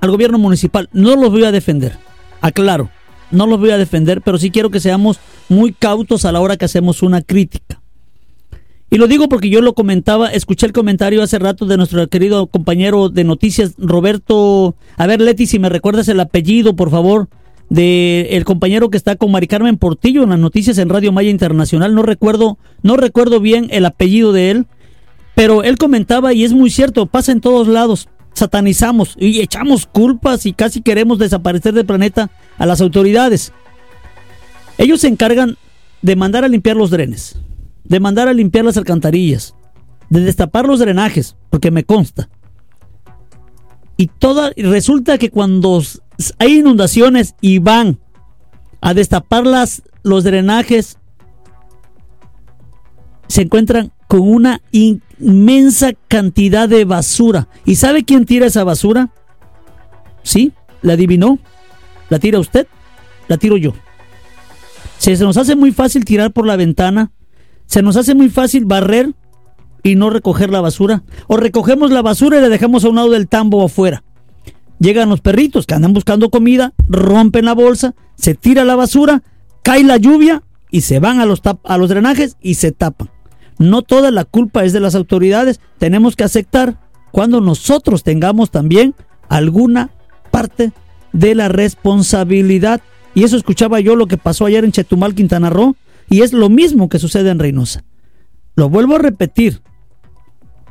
[0.00, 0.88] al gobierno municipal.
[0.92, 1.98] No los voy a defender,
[2.40, 2.90] aclaro,
[3.30, 6.56] no los voy a defender, pero sí quiero que seamos muy cautos a la hora
[6.56, 7.80] que hacemos una crítica.
[8.92, 12.48] Y lo digo porque yo lo comentaba, escuché el comentario hace rato de nuestro querido
[12.48, 14.74] compañero de noticias, Roberto.
[14.96, 17.28] A ver, Leti, si me recuerdas el apellido, por favor,
[17.68, 21.30] de el compañero que está con Mari Carmen Portillo en las noticias en Radio Maya
[21.30, 21.94] Internacional.
[21.94, 24.66] No recuerdo, no recuerdo bien el apellido de él,
[25.36, 28.08] pero él comentaba y es muy cierto, pasa en todos lados
[28.40, 33.52] satanizamos y echamos culpas y casi queremos desaparecer del planeta a las autoridades.
[34.78, 35.56] Ellos se encargan
[36.02, 37.38] de mandar a limpiar los drenes,
[37.84, 39.54] de mandar a limpiar las alcantarillas,
[40.08, 42.28] de destapar los drenajes, porque me consta.
[43.96, 45.82] Y toda resulta que cuando
[46.38, 48.00] hay inundaciones y van
[48.80, 50.98] a destapar las, los drenajes,
[53.28, 57.46] se encuentran con una inmensa cantidad de basura.
[57.64, 59.10] ¿Y sabe quién tira esa basura?
[60.24, 60.52] ¿Sí?
[60.82, 61.38] ¿La adivinó?
[62.08, 62.66] ¿La tira usted?
[63.28, 63.72] La tiro yo.
[64.98, 67.12] Se nos hace muy fácil tirar por la ventana.
[67.66, 69.14] Se nos hace muy fácil barrer
[69.84, 71.04] y no recoger la basura.
[71.28, 74.02] O recogemos la basura y la dejamos a un lado del tambo afuera.
[74.80, 79.22] Llegan los perritos que andan buscando comida, rompen la bolsa, se tira la basura,
[79.62, 83.08] cae la lluvia y se van a los, a los drenajes y se tapan.
[83.60, 85.60] No toda la culpa es de las autoridades.
[85.78, 86.78] Tenemos que aceptar
[87.12, 88.94] cuando nosotros tengamos también
[89.28, 89.90] alguna
[90.30, 90.72] parte
[91.12, 92.80] de la responsabilidad.
[93.14, 95.76] Y eso escuchaba yo lo que pasó ayer en Chetumal, Quintana Roo,
[96.08, 97.84] y es lo mismo que sucede en Reynosa.
[98.54, 99.60] Lo vuelvo a repetir.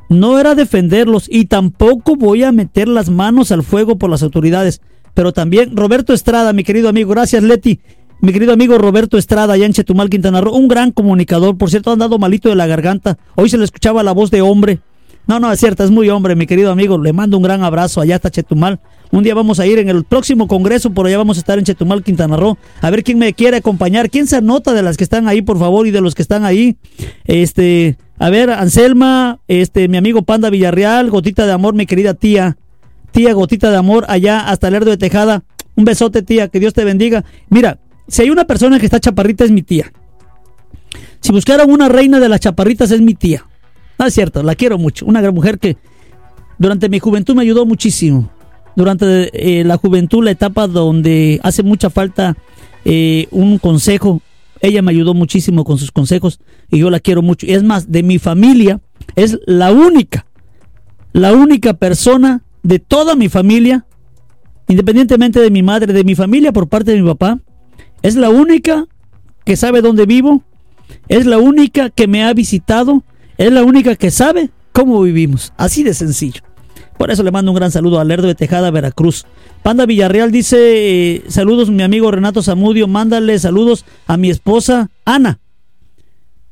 [0.10, 4.82] No era defenderlos y tampoco voy a meter las manos al fuego por las autoridades.
[5.14, 7.82] Pero también Roberto Estrada, mi querido amigo, gracias Leti
[8.22, 11.90] mi querido amigo Roberto Estrada, allá en Chetumal, Quintana Roo, un gran comunicador, por cierto,
[11.90, 13.18] ha andado malito de la garganta.
[13.36, 14.80] Hoy se le escuchaba la voz de hombre.
[15.26, 16.98] No, no, es cierto, es muy hombre, mi querido amigo.
[16.98, 18.80] Le mando un gran abrazo allá hasta Chetumal.
[19.12, 21.66] Un día vamos a ir en el próximo congreso, por allá vamos a estar en
[21.66, 22.58] Chetumal, Quintana Roo.
[22.82, 24.10] A ver quién me quiere acompañar.
[24.10, 26.46] ¿Quién se anota de las que están ahí, por favor, y de los que están
[26.46, 26.78] ahí?
[27.26, 32.58] Este, a ver, Anselma, este, mi amigo Panda Villarreal, Gotita de Amor, mi querida tía.
[33.12, 35.44] Tía Gotita de Amor, allá hasta Lerdo de Tejada.
[35.76, 37.24] Un besote, tía, que Dios te bendiga.
[37.50, 39.92] Mira, si hay una persona que está chaparrita es mi tía.
[41.22, 43.46] Si buscaran una reina de las chaparritas es mi tía.
[43.98, 45.06] No es cierto, la quiero mucho.
[45.06, 45.78] Una gran mujer que
[46.58, 48.32] durante mi juventud me ayudó muchísimo.
[48.76, 52.38] Durante eh, la juventud, la etapa donde hace mucha falta
[52.86, 54.22] eh, un consejo,
[54.62, 57.46] ella me ayudó muchísimo con sus consejos y yo la quiero mucho.
[57.46, 58.80] Y es más, de mi familia,
[59.16, 60.26] es la única,
[61.12, 63.86] la única persona de toda mi familia,
[64.68, 67.40] independientemente de mi madre, de mi familia por parte de mi papá,
[68.02, 68.86] es la única
[69.46, 70.44] que sabe dónde vivo.
[71.08, 73.04] Es la única que me ha visitado.
[73.38, 75.54] Es la única que sabe cómo vivimos.
[75.58, 76.42] Así de sencillo.
[76.98, 79.26] Por eso le mando un gran saludo a Lerdo de Tejada, Veracruz.
[79.64, 85.40] Panda Villarreal dice, eh, saludos mi amigo Renato Zamudio, mándale saludos a mi esposa Ana.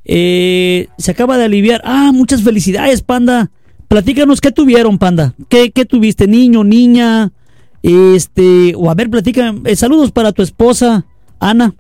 [0.05, 1.81] Eh, se acaba de aliviar.
[1.83, 3.51] Ah, muchas felicidades, Panda.
[3.89, 5.33] Platícanos qué tuvieron, Panda.
[5.49, 7.33] ¿Qué, qué tuviste, niño, niña?
[7.83, 9.53] Este, o a ver, platica.
[9.65, 11.05] Eh, saludos para tu esposa.
[11.39, 11.75] Ana,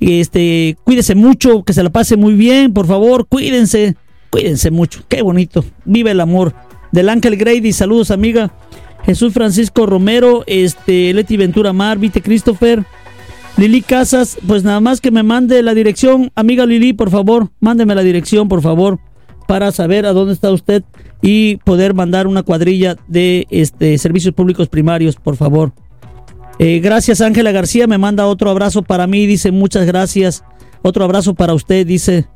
[0.00, 3.96] este, cuídese mucho, que se la pase muy bien, por favor, cuídense.
[4.30, 5.64] Cuídense mucho, qué bonito.
[5.84, 6.54] Vive el amor.
[6.92, 8.52] Del Ángel Grady, saludos amiga.
[9.04, 12.84] Jesús Francisco Romero, este, Leti Ventura Mar, Vite Christopher,
[13.56, 17.94] Lili Casas, pues nada más que me mande la dirección, amiga Lili, por favor, mándeme
[17.94, 18.98] la dirección, por favor,
[19.46, 20.84] para saber a dónde está usted
[21.22, 25.72] y poder mandar una cuadrilla de este servicios públicos primarios, por favor.
[26.58, 30.44] Eh, gracias Ángela García, me manda otro abrazo para mí, dice muchas gracias.
[30.82, 32.26] Otro abrazo para usted, dice,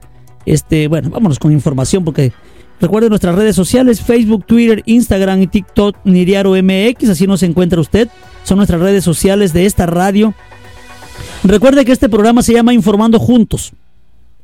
[0.46, 2.32] este, bueno, vámonos con información porque
[2.80, 8.08] recuerde nuestras redes sociales, Facebook, Twitter, Instagram y TikTok, Niriaro MX, así nos encuentra usted.
[8.44, 10.35] Son nuestras redes sociales de esta radio.
[11.44, 13.72] Recuerde que este programa se llama Informando Juntos.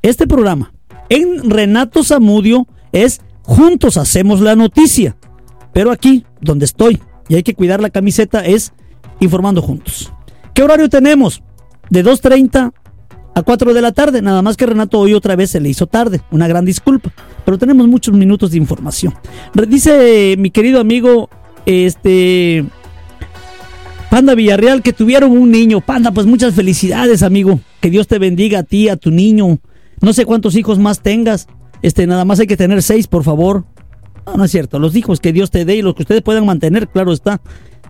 [0.02, 0.72] Este programa
[1.08, 5.16] en Renato Zamudio es Juntos Hacemos la Noticia.
[5.72, 8.72] Pero aquí, donde estoy, y hay que cuidar la camiseta, es
[9.20, 10.12] Informando Juntos.
[10.54, 11.42] ¿Qué horario tenemos?
[11.90, 12.72] De 2.30
[13.34, 14.22] a 4 de la tarde.
[14.22, 16.20] Nada más que Renato hoy otra vez se le hizo tarde.
[16.30, 17.12] Una gran disculpa.
[17.44, 19.14] Pero tenemos muchos minutos de información.
[19.68, 21.28] Dice mi querido amigo,
[21.66, 22.64] este...
[24.10, 25.80] Panda Villarreal, que tuvieron un niño.
[25.82, 27.60] Panda, pues muchas felicidades, amigo.
[27.80, 29.58] Que Dios te bendiga a ti, a tu niño.
[30.00, 31.46] No sé cuántos hijos más tengas.
[31.82, 33.64] Este, nada más hay que tener seis, por favor.
[34.26, 34.78] No, no es cierto.
[34.78, 37.40] Los hijos que Dios te dé y los que ustedes puedan mantener, claro está.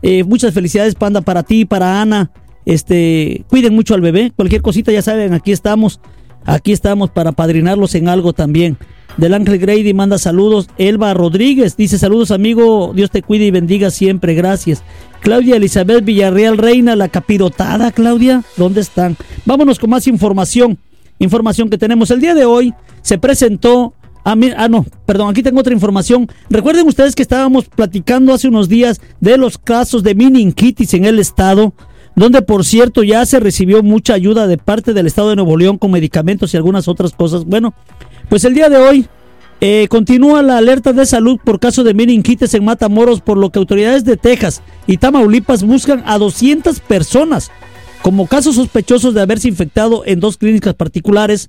[0.02, 2.30] Eh, muchas felicidades, Panda, para ti, para Ana.
[2.64, 4.32] Este, cuiden mucho al bebé.
[4.34, 6.00] Cualquier cosita, ya saben, aquí estamos.
[6.44, 8.78] Aquí estamos para padrinarlos en algo también.
[9.18, 10.68] Del Ángel Grady manda saludos.
[10.78, 12.92] Elba Rodríguez dice saludos amigo.
[12.94, 14.34] Dios te cuide y bendiga siempre.
[14.34, 14.82] Gracias.
[15.20, 18.44] Claudia Elizabeth Villarreal Reina, la capirotada, Claudia.
[18.56, 19.16] ¿Dónde están?
[19.44, 20.78] Vámonos con más información.
[21.18, 22.72] Información que tenemos el día de hoy.
[23.02, 23.94] Se presentó
[24.28, 26.28] Ah, ah, no, perdón, aquí tengo otra información.
[26.50, 31.18] Recuerden ustedes que estábamos platicando hace unos días de los casos de meningitis en el
[31.18, 31.72] estado,
[32.14, 35.78] donde por cierto ya se recibió mucha ayuda de parte del estado de Nuevo León
[35.78, 37.46] con medicamentos y algunas otras cosas.
[37.46, 37.72] Bueno,
[38.28, 39.06] pues el día de hoy
[39.62, 43.60] eh, continúa la alerta de salud por caso de meningitis en Matamoros, por lo que
[43.60, 47.50] autoridades de Texas y Tamaulipas buscan a 200 personas
[48.02, 51.48] como casos sospechosos de haberse infectado en dos clínicas particulares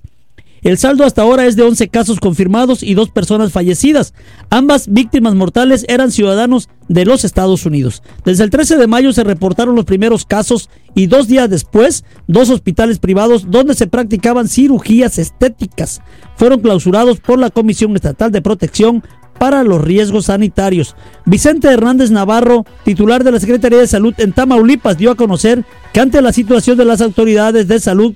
[0.62, 4.14] el saldo hasta ahora es de 11 casos confirmados y dos personas fallecidas.
[4.50, 8.02] Ambas víctimas mortales eran ciudadanos de los Estados Unidos.
[8.24, 12.50] Desde el 13 de mayo se reportaron los primeros casos y dos días después, dos
[12.50, 16.02] hospitales privados donde se practicaban cirugías estéticas
[16.40, 19.04] fueron clausurados por la Comisión Estatal de Protección
[19.38, 20.96] para los Riesgos Sanitarios.
[21.26, 26.00] Vicente Hernández Navarro, titular de la Secretaría de Salud en Tamaulipas, dio a conocer que
[26.00, 28.14] ante la situación de las autoridades de salud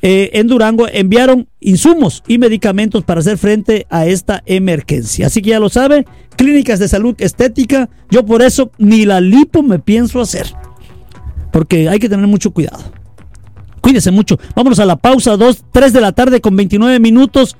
[0.00, 5.26] eh, en Durango enviaron insumos y medicamentos para hacer frente a esta emergencia.
[5.26, 9.62] Así que ya lo sabe, clínicas de salud estética, yo por eso ni la lipo
[9.62, 10.46] me pienso hacer.
[11.52, 12.82] Porque hay que tener mucho cuidado.
[13.80, 14.38] Cuídese mucho.
[14.54, 17.56] Vámonos a la pausa, 2, 3 de la tarde con 29 minutos.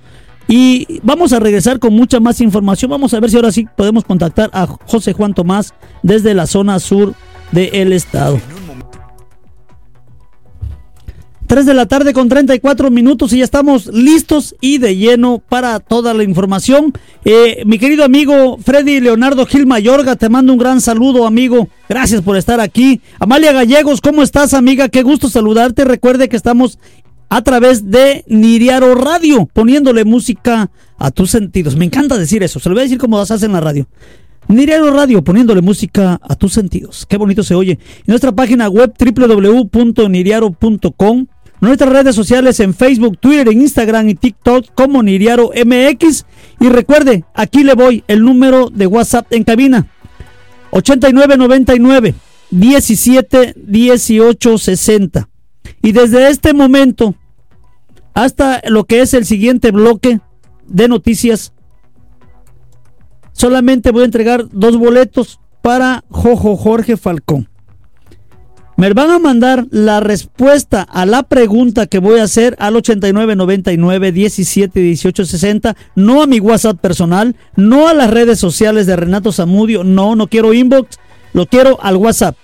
[0.48, 2.90] Y vamos a regresar con mucha más información.
[2.90, 6.78] Vamos a ver si ahora sí podemos contactar a José Juan Tomás desde la zona
[6.78, 7.14] sur
[7.52, 8.40] del estado.
[11.50, 15.80] 3 de la tarde con 34 minutos y ya estamos listos y de lleno para
[15.80, 16.92] toda la información.
[17.24, 21.68] Eh, mi querido amigo Freddy Leonardo Gil Mayorga, te mando un gran saludo, amigo.
[21.88, 23.00] Gracias por estar aquí.
[23.18, 24.90] Amalia Gallegos, ¿cómo estás, amiga?
[24.90, 25.84] Qué gusto saludarte.
[25.84, 26.78] Recuerde que estamos
[27.28, 31.74] a través de Niriaro Radio, poniéndole música a tus sentidos.
[31.74, 33.88] Me encanta decir eso, se lo voy a decir como vas en la radio.
[34.46, 37.06] Niriaro Radio, poniéndole música a tus sentidos.
[37.06, 37.80] Qué bonito se oye.
[38.06, 41.26] nuestra página web www.niriaro.com
[41.60, 46.24] nuestras redes sociales en Facebook, Twitter, Instagram y TikTok como Niriaro MX.
[46.60, 49.86] Y recuerde, aquí le voy el número de WhatsApp en cabina.
[50.70, 52.14] 8999
[52.50, 55.28] 17 18 60.
[55.82, 57.14] Y desde este momento
[58.14, 60.20] hasta lo que es el siguiente bloque
[60.66, 61.52] de noticias,
[63.32, 67.49] solamente voy a entregar dos boletos para Jojo Jorge Falcón.
[68.80, 74.10] Me van a mandar la respuesta a la pregunta que voy a hacer al 8999
[74.10, 79.32] 17 18 60, no a mi WhatsApp personal, no a las redes sociales de Renato
[79.32, 80.98] Zamudio, no, no quiero inbox,
[81.34, 82.38] lo quiero al WhatsApp.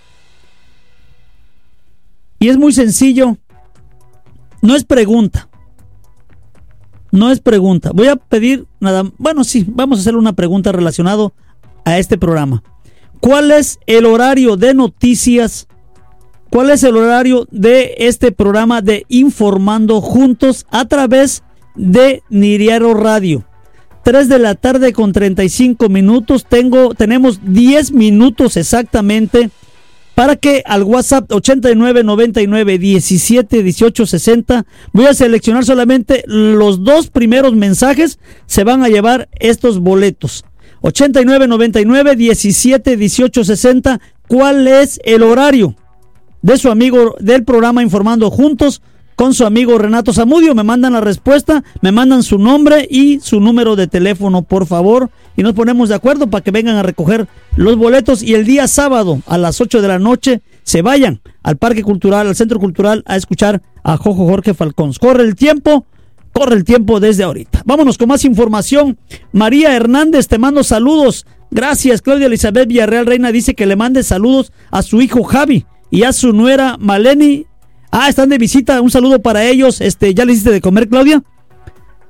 [2.39, 3.39] Y es muy sencillo,
[4.61, 5.49] no es pregunta.
[7.13, 7.93] No es pregunta.
[7.95, 11.33] Voy a pedir nada, bueno, sí, vamos a hacer una pregunta relacionada
[11.87, 12.63] a este programa.
[13.21, 15.67] ¿Cuál es el horario de noticias
[16.57, 21.43] ¿Cuál es el horario de este programa de Informando Juntos a través
[21.75, 23.45] de Niriaro Radio?
[24.05, 26.47] 3 de la tarde con 35 minutos.
[26.49, 29.51] Tengo, tenemos 10 minutos exactamente
[30.15, 37.55] para que al WhatsApp 8999 17 18 60 voy a seleccionar solamente los dos primeros
[37.55, 40.47] mensajes, se van a llevar estos boletos.
[40.81, 45.77] 8999 17 18 60, ¿cuál es el horario
[46.47, 48.81] de su amigo del programa Informando Juntos?
[49.17, 50.55] con su amigo Renato Zamudio.
[50.55, 55.11] Me mandan la respuesta, me mandan su nombre y su número de teléfono, por favor.
[55.39, 57.27] Y nos ponemos de acuerdo para que vengan a recoger
[57.57, 61.57] los boletos y el día sábado a las 8 de la noche se vayan al
[61.57, 64.93] Parque Cultural, al Centro Cultural a escuchar a Jojo Jorge Falcón.
[65.01, 65.87] Corre el tiempo,
[66.35, 67.63] corre el tiempo desde ahorita.
[67.65, 68.99] Vámonos con más información.
[69.33, 71.25] María Hernández, te mando saludos.
[71.51, 75.65] Gracias, Claudia Elizabeth Villarreal Reina dice que le mande saludos a su hijo Javi
[75.97, 77.47] y a su nuera Maleni
[77.91, 78.83] Ah, están de visita.
[78.83, 79.81] Un saludo para ellos.
[79.81, 81.23] Este, ¿ya les hiciste de comer, Claudia?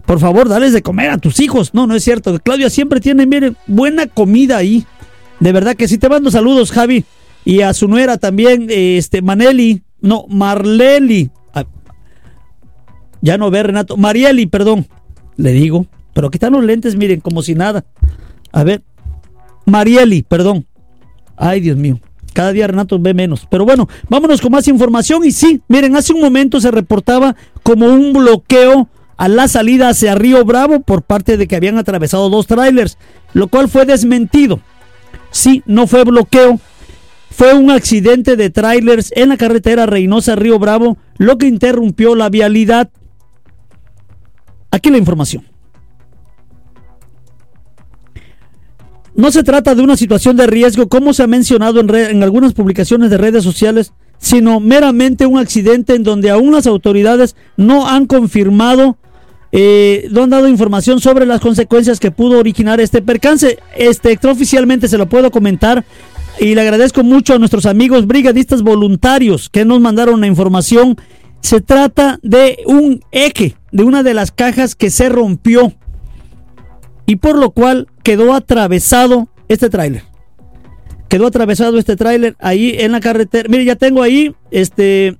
[0.04, 1.72] Por favor, dales de comer a tus hijos.
[1.72, 2.36] No, no es cierto.
[2.40, 4.84] Claudia siempre tiene, miren, buena comida ahí.
[5.38, 5.98] De verdad que sí.
[5.98, 7.04] Te mando saludos, Javi.
[7.44, 9.84] Y a su nuera también, este, Maneli.
[10.00, 11.30] No, Marleli.
[11.54, 11.66] Ah,
[13.20, 13.96] ya no ve, Renato.
[13.96, 14.88] Marieli, perdón.
[15.36, 15.86] Le digo.
[16.12, 17.84] Pero aquí están los lentes, miren, como si nada.
[18.50, 18.82] A ver.
[19.64, 20.66] Marieli, perdón.
[21.36, 22.00] Ay, Dios mío.
[22.36, 23.46] Cada día Renato ve menos.
[23.50, 25.24] Pero bueno, vámonos con más información.
[25.24, 30.14] Y sí, miren, hace un momento se reportaba como un bloqueo a la salida hacia
[30.14, 32.98] Río Bravo por parte de que habían atravesado dos trailers,
[33.32, 34.60] lo cual fue desmentido.
[35.30, 36.60] Sí, no fue bloqueo,
[37.30, 42.90] fue un accidente de trailers en la carretera Reynosa-Río Bravo, lo que interrumpió la vialidad.
[44.70, 45.42] Aquí la información.
[49.16, 53.08] No se trata de una situación de riesgo, como se ha mencionado en, algunas publicaciones
[53.08, 58.98] de redes sociales, sino meramente un accidente en donde aún las autoridades no han confirmado,
[59.52, 63.58] eh, no han dado información sobre las consecuencias que pudo originar este percance.
[63.74, 65.86] Este, extraoficialmente se lo puedo comentar
[66.38, 70.98] y le agradezco mucho a nuestros amigos brigadistas voluntarios que nos mandaron la información.
[71.40, 75.72] Se trata de un eje, de una de las cajas que se rompió
[77.06, 80.02] y por lo cual quedó atravesado este tráiler.
[81.08, 83.48] Quedó atravesado este tráiler ahí en la carretera.
[83.48, 85.16] Mire, ya tengo ahí, este,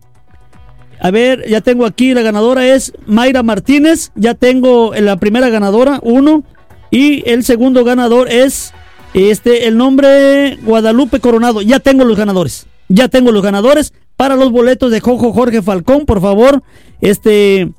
[1.00, 6.00] a ver, ya tengo aquí, la ganadora es Mayra Martínez, ya tengo la primera ganadora,
[6.02, 6.42] uno,
[6.90, 8.72] y el segundo ganador es,
[9.14, 14.50] este, el nombre Guadalupe Coronado, ya tengo los ganadores, ya tengo los ganadores para los
[14.50, 16.62] boletos de Jojo Jorge Falcón, por favor,
[17.00, 17.70] este,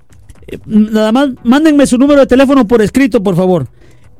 [0.65, 3.67] nada más, mándenme su número de teléfono por escrito, por favor.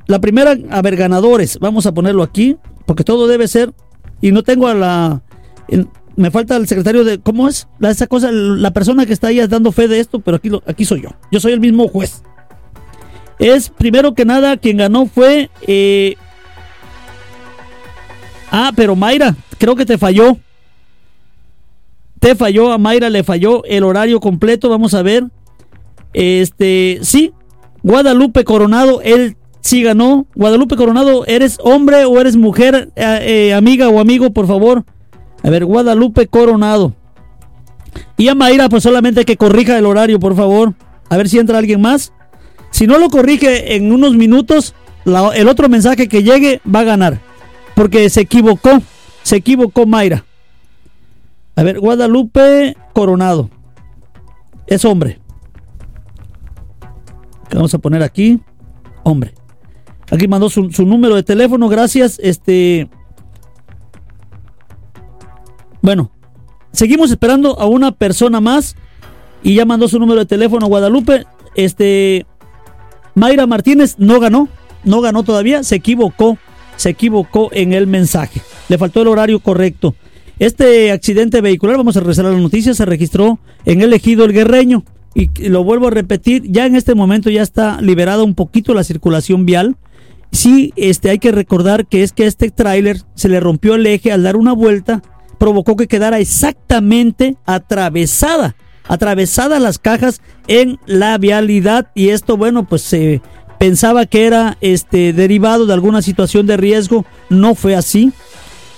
[0.08, 1.58] La primera, a ver, ganadores.
[1.60, 2.56] Vamos a ponerlo aquí,
[2.86, 3.74] porque todo debe ser.
[4.22, 5.22] Y no tengo a la.
[6.16, 7.20] me falta el secretario de.
[7.20, 7.68] ¿Cómo es?
[7.78, 10.86] La, esa cosa, la persona que está ahí dando fe de esto, pero aquí, aquí
[10.86, 11.10] soy yo.
[11.30, 12.22] Yo soy el mismo juez.
[13.38, 15.50] Es primero que nada, quien ganó fue.
[15.66, 16.16] Eh,
[18.50, 20.38] ah, pero Mayra, creo que te falló.
[22.18, 24.70] Te falló, a Mayra le falló el horario completo.
[24.70, 25.24] Vamos a ver.
[26.14, 27.34] Este, sí,
[27.82, 30.26] Guadalupe Coronado, él Sí ganó.
[30.34, 34.84] Guadalupe Coronado, ¿eres hombre o eres mujer, eh, eh, amiga o amigo, por favor?
[35.42, 36.94] A ver, Guadalupe Coronado.
[38.16, 40.74] Y a Mayra, pues solamente que corrija el horario, por favor.
[41.08, 42.12] A ver si entra alguien más.
[42.70, 47.20] Si no lo corrige en unos minutos, el otro mensaje que llegue va a ganar.
[47.74, 48.80] Porque se equivocó.
[49.22, 50.24] Se equivocó Mayra.
[51.56, 53.50] A ver, Guadalupe Coronado.
[54.66, 55.18] Es hombre.
[57.52, 58.40] Vamos a poner aquí.
[59.02, 59.32] Hombre.
[60.10, 62.18] Aquí mandó su, número de teléfono, gracias.
[62.22, 62.88] Este.
[65.82, 66.10] Bueno,
[66.72, 68.76] seguimos esperando a una persona más.
[69.42, 71.26] Y ya mandó su número de teléfono Guadalupe.
[71.54, 72.26] Este.
[73.14, 74.48] Mayra Martínez no ganó.
[74.84, 75.62] No ganó todavía.
[75.62, 76.38] Se equivocó.
[76.76, 78.40] Se equivocó en el mensaje.
[78.68, 79.94] Le faltó el horario correcto.
[80.38, 84.32] Este accidente vehicular, vamos a regresar a la noticia, se registró en el ejido El
[84.32, 84.84] Guerreño.
[85.12, 88.84] Y lo vuelvo a repetir, ya en este momento ya está liberada un poquito la
[88.84, 89.76] circulación vial
[90.32, 94.12] sí este, hay que recordar que es que este tráiler se le rompió el eje
[94.12, 95.02] al dar una vuelta,
[95.38, 98.56] provocó que quedara exactamente atravesada,
[98.86, 103.22] atravesada las cajas en la vialidad y esto, bueno, pues se
[103.58, 108.12] pensaba que era este derivado de alguna situación de riesgo, no fue así.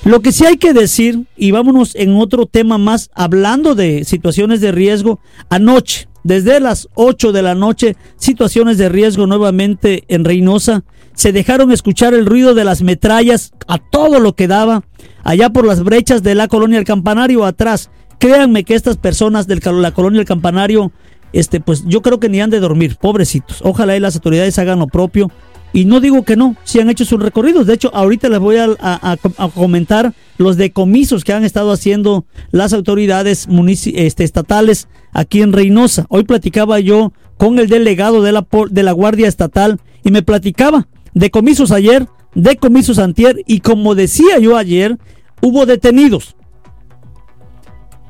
[0.04, 4.62] Lo que sí hay que decir, y vámonos en otro tema más, hablando de situaciones
[4.62, 5.20] de riesgo,
[5.50, 10.84] anoche, desde las 8 de la noche, situaciones de riesgo nuevamente en Reynosa,
[11.20, 14.84] se dejaron escuchar el ruido de las metrallas a todo lo que daba,
[15.22, 17.90] allá por las brechas de la colonia El Campanario atrás.
[18.18, 20.92] Créanme que estas personas de la colonia El Campanario,
[21.34, 23.60] este, pues yo creo que ni han de dormir, pobrecitos.
[23.62, 25.30] Ojalá y las autoridades hagan lo propio.
[25.74, 27.66] Y no digo que no, si han hecho sus recorridos.
[27.66, 29.18] De hecho, ahorita les voy a,
[29.54, 33.46] comentar los decomisos que han estado haciendo las autoridades
[33.92, 36.06] este, estatales aquí en Reynosa.
[36.08, 40.88] Hoy platicaba yo con el delegado de la, de la Guardia Estatal y me platicaba
[41.14, 44.98] decomisos ayer, decomisos antier y como decía yo ayer,
[45.40, 46.36] hubo detenidos.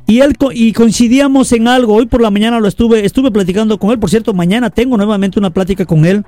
[0.06, 1.94] Y él y coincidíamos en algo.
[1.94, 3.98] Hoy por la mañana lo estuve estuve platicando con él.
[4.00, 6.24] Por cierto, mañana tengo nuevamente una plática con él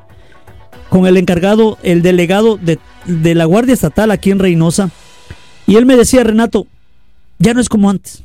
[0.93, 4.91] con el encargado, el delegado de, de la Guardia Estatal aquí en Reynosa.
[5.67, 6.67] Y él me decía, Renato,
[7.39, 8.25] ya no es como antes.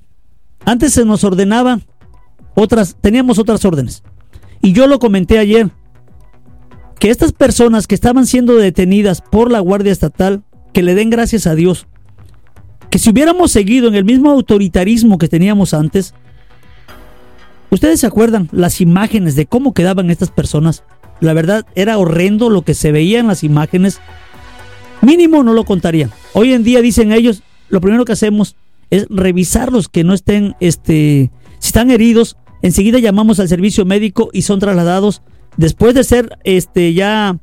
[0.65, 1.79] Antes se nos ordenaba
[2.55, 4.03] otras, teníamos otras órdenes.
[4.61, 5.69] Y yo lo comenté ayer,
[6.99, 10.43] que estas personas que estaban siendo detenidas por la Guardia Estatal,
[10.73, 11.87] que le den gracias a Dios,
[12.89, 16.13] que si hubiéramos seguido en el mismo autoritarismo que teníamos antes,
[17.69, 20.83] ¿ustedes se acuerdan las imágenes de cómo quedaban estas personas?
[21.19, 23.99] La verdad era horrendo lo que se veía en las imágenes.
[25.01, 26.11] Mínimo no lo contarían.
[26.33, 28.55] Hoy en día dicen ellos, lo primero que hacemos
[28.89, 34.43] es revisarlos que no estén, este, si están heridos, enseguida llamamos al servicio médico y
[34.43, 35.21] son trasladados
[35.57, 37.37] después de ser, este, ya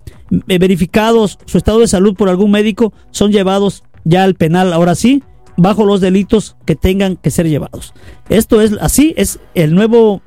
[0.48, 4.72] eh, verificados su estado de salud por algún médico, son llevados ya al penal.
[4.72, 5.22] Ahora sí,
[5.56, 7.94] bajo los delitos que tengan que ser llevados.
[8.28, 10.22] Esto es así, es el nuevo,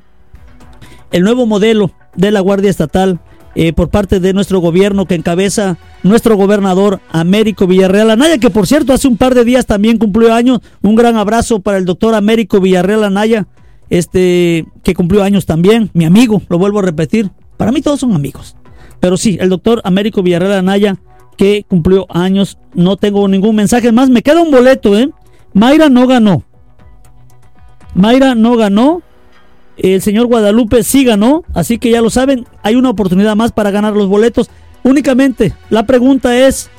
[1.12, 3.20] el nuevo modelo de la Guardia Estatal
[3.60, 8.68] eh, por parte de nuestro gobierno que encabeza nuestro gobernador Américo Villarreal Anaya, que por
[8.68, 10.60] cierto hace un par de días también cumplió años.
[10.84, 13.48] Un gran abrazo para el doctor Américo Villarreal Anaya,
[13.90, 17.32] este, que cumplió años también, mi amigo, lo vuelvo a repetir.
[17.58, 18.56] Para mí todos son amigos.
[19.00, 20.98] Pero sí, el doctor Américo Villarreal Anaya,
[21.36, 22.58] que cumplió años.
[22.74, 24.10] No tengo ningún mensaje más.
[24.10, 25.10] Me queda un boleto, ¿eh?
[25.54, 26.44] Mayra no ganó.
[27.94, 29.02] Mayra no ganó.
[29.78, 33.70] El señor Guadalupe sí ganó, así que ya lo saben, hay una oportunidad más para
[33.70, 34.50] ganar los boletos.
[34.84, 36.72] Únicamente, la pregunta es,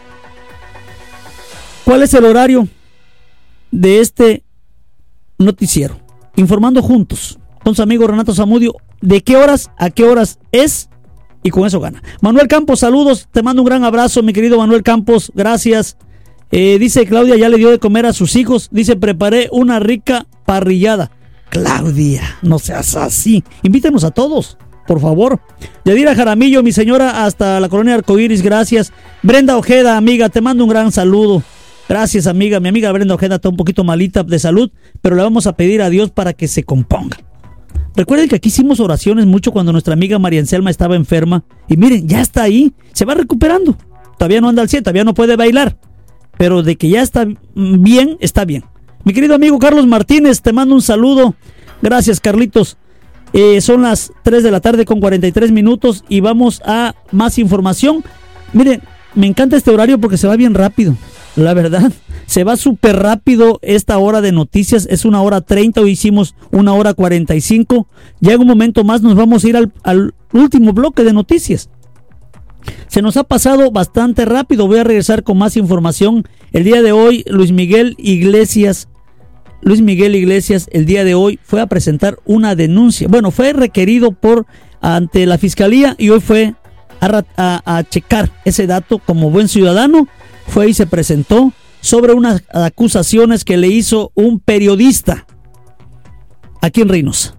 [1.84, 2.66] ¿cuál es el horario
[3.70, 4.42] de este
[5.38, 6.00] noticiero?
[6.34, 7.38] Informando juntos
[7.68, 10.88] con su amigo Renato Zamudio de qué horas a qué horas es
[11.42, 12.02] y con eso gana.
[12.22, 15.98] Manuel Campos, saludos, te mando un gran abrazo, mi querido Manuel Campos, gracias.
[16.50, 20.26] Eh, dice Claudia, ya le dio de comer a sus hijos, dice, preparé una rica
[20.46, 21.10] parrillada.
[21.50, 23.44] Claudia, no seas así.
[23.62, 24.56] Invítenos a todos,
[24.86, 25.38] por favor.
[25.84, 28.94] Yadira Jaramillo, mi señora, hasta la colonia Arcoiris, gracias.
[29.22, 31.42] Brenda Ojeda, amiga, te mando un gran saludo.
[31.86, 32.60] Gracias, amiga.
[32.60, 34.70] Mi amiga Brenda Ojeda está un poquito malita de salud,
[35.02, 37.27] pero le vamos a pedir a Dios para que se componga.
[37.98, 41.42] Recuerden que aquí hicimos oraciones mucho cuando nuestra amiga María Anselma estaba enferma.
[41.66, 43.76] Y miren, ya está ahí, se va recuperando.
[44.16, 45.76] Todavía no anda al 100, todavía no puede bailar.
[46.36, 47.26] Pero de que ya está
[47.56, 48.64] bien, está bien.
[49.02, 51.34] Mi querido amigo Carlos Martínez, te mando un saludo.
[51.82, 52.76] Gracias, Carlitos.
[53.32, 58.04] Eh, son las 3 de la tarde con 43 minutos y vamos a más información.
[58.52, 58.80] Miren,
[59.16, 60.94] me encanta este horario porque se va bien rápido,
[61.38, 61.92] la verdad.
[62.26, 64.86] Se va súper rápido esta hora de noticias.
[64.90, 67.86] Es una hora 30, hoy hicimos una hora 45.
[68.20, 71.70] Ya en un momento más nos vamos a ir al, al último bloque de noticias.
[72.88, 74.66] Se nos ha pasado bastante rápido.
[74.66, 76.26] Voy a regresar con más información.
[76.52, 78.88] El día de hoy, Luis Miguel Iglesias,
[79.60, 83.08] Luis Miguel Iglesias, el día de hoy fue a presentar una denuncia.
[83.08, 84.46] Bueno, fue requerido por
[84.80, 86.54] ante la fiscalía y hoy fue
[87.00, 90.08] a, checar ese dato como buen ciudadano.
[90.46, 95.26] Fue y se presentó sobre unas acusaciones que le hizo un periodista
[96.60, 97.34] aquí en Reynosa.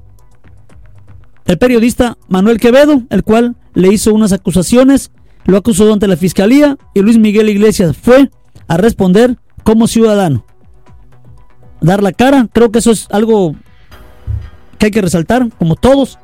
[1.45, 5.11] El periodista Manuel Quevedo, el cual le hizo unas acusaciones,
[5.45, 8.29] lo acusó ante la fiscalía y Luis Miguel Iglesias fue
[8.67, 10.45] a responder como ciudadano.
[11.81, 13.55] Dar la cara, creo que eso es algo
[14.77, 16.19] que hay que resaltar, como todos.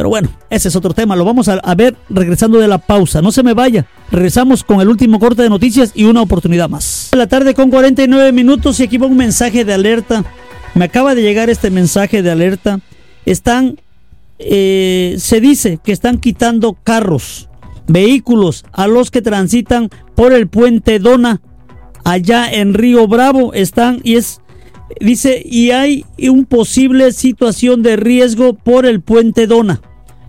[0.00, 3.20] Pero bueno, ese es otro tema, lo vamos a, ver regresando de la pausa.
[3.20, 7.10] No se me vaya, regresamos con el último corte de noticias y una oportunidad más.
[7.12, 10.24] La tarde con 49 minutos y aquí va un mensaje de alerta.
[10.74, 12.80] Me acaba de llegar este mensaje de alerta.
[13.26, 13.78] Están
[14.38, 17.50] eh, se dice que están quitando carros,
[17.86, 21.42] vehículos a los que transitan por el puente Dona,
[22.04, 24.40] allá en Río Bravo están y es
[24.98, 29.82] dice y hay un posible situación de riesgo por el puente Dona.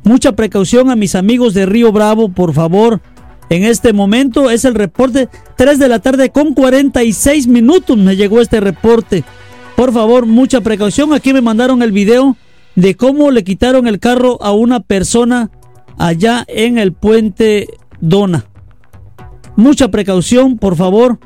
[0.03, 3.01] Mucha precaución a mis amigos de Río Bravo, por favor.
[3.49, 8.41] En este momento es el reporte 3 de la tarde con 46 minutos me llegó
[8.41, 9.23] este reporte.
[9.75, 11.13] Por favor, mucha precaución.
[11.13, 12.37] Aquí me mandaron el video
[12.75, 15.51] de cómo le quitaron el carro a una persona
[15.97, 17.67] allá en el puente
[17.99, 18.45] Dona.
[19.55, 21.19] Mucha precaución, por favor.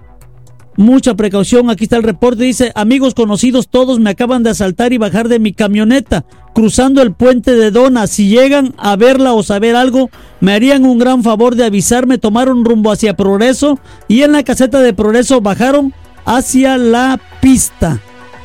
[0.77, 1.69] Mucha precaución.
[1.69, 2.43] Aquí está el reporte.
[2.43, 7.13] Dice, amigos conocidos, todos me acaban de asaltar y bajar de mi camioneta cruzando el
[7.13, 8.07] puente de Dona.
[8.07, 10.09] Si llegan a verla o saber algo,
[10.39, 12.17] me harían un gran favor de avisarme.
[12.17, 15.93] Tomaron rumbo hacia Progreso y en la caseta de Progreso bajaron
[16.25, 18.01] hacia la pista.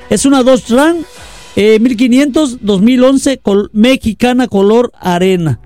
[0.09, 0.99] Es una Dodge Ram
[1.57, 3.41] 1500 2011
[3.73, 5.61] mexicana color arena.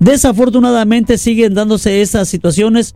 [0.00, 2.94] Desafortunadamente siguen dándose esas situaciones.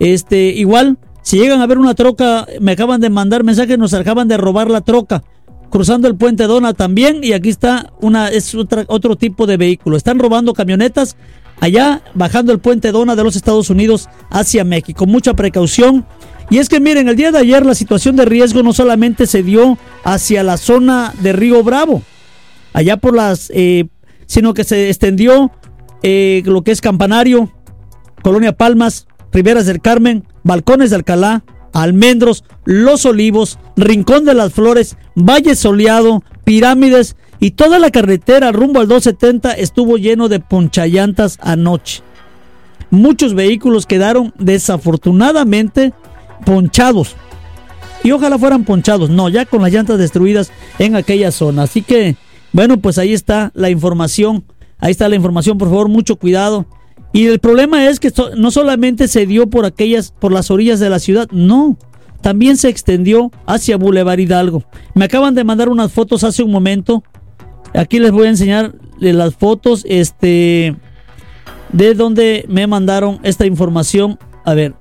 [0.00, 4.28] Este, igual, si llegan a ver una troca, me acaban de mandar mensajes, nos acaban
[4.28, 5.24] de robar la troca.
[5.70, 9.96] Cruzando el puente Dona también, y aquí está una, es otro tipo de vehículo.
[9.96, 11.16] Están robando camionetas
[11.60, 15.06] allá, bajando el puente Dona de los Estados Unidos hacia México.
[15.06, 16.04] Mucha precaución.
[16.50, 19.42] Y es que miren, el día de ayer la situación de riesgo no solamente se
[19.42, 22.02] dio hacia la zona de Río Bravo,
[22.74, 23.86] allá por las, eh,
[24.26, 25.50] sino que se extendió
[26.02, 27.50] eh, lo que es Campanario,
[28.22, 34.96] Colonia Palmas, Riberas del Carmen, Balcones de Alcalá, Almendros, Los Olivos, Rincón de las Flores,
[35.16, 42.02] Valle Soleado, Pirámides y toda la carretera rumbo al 270 estuvo lleno de ponchallantas anoche.
[42.90, 45.92] Muchos vehículos quedaron desafortunadamente
[46.46, 47.16] ponchados.
[48.04, 49.10] Y ojalá fueran ponchados.
[49.10, 51.62] No, ya con las llantas destruidas en aquella zona.
[51.62, 52.16] Así que,
[52.52, 54.44] bueno, pues ahí está la información
[54.84, 56.66] Ahí está la información, por favor, mucho cuidado.
[57.14, 60.90] Y el problema es que no solamente se dio por aquellas, por las orillas de
[60.90, 61.78] la ciudad, no,
[62.20, 64.64] también se extendió hacia Boulevard Hidalgo.
[64.94, 67.04] Me acaban de mandar unas fotos hace un momento.
[67.72, 70.74] Aquí les voy a enseñar las fotos, este,
[71.72, 74.18] de donde me mandaron esta información.
[74.44, 74.74] A ver.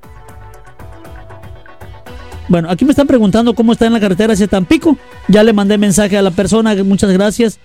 [2.47, 4.97] Bueno, aquí me están preguntando cómo está en la carretera hacia Tampico.
[5.27, 7.59] Ya le mandé mensaje a la persona, muchas gracias.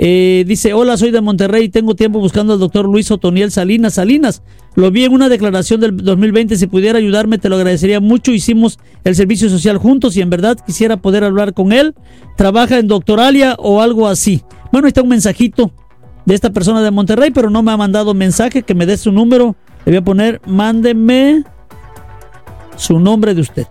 [0.00, 3.94] Eh, dice, hola, soy de Monterrey, tengo tiempo buscando al doctor Luis Otoniel Salinas.
[3.94, 4.42] Salinas,
[4.76, 8.30] lo vi en una declaración del 2020, si pudiera ayudarme te lo agradecería mucho.
[8.30, 11.96] Hicimos el servicio social juntos y en verdad quisiera poder hablar con él.
[12.36, 14.42] Trabaja en Doctoralia o algo así.
[14.70, 15.72] Bueno, está un mensajito
[16.26, 19.10] de esta persona de Monterrey, pero no me ha mandado mensaje, que me dé su
[19.10, 19.56] número.
[19.84, 21.42] Le voy a poner, mándeme
[22.76, 23.66] su nombre de usted.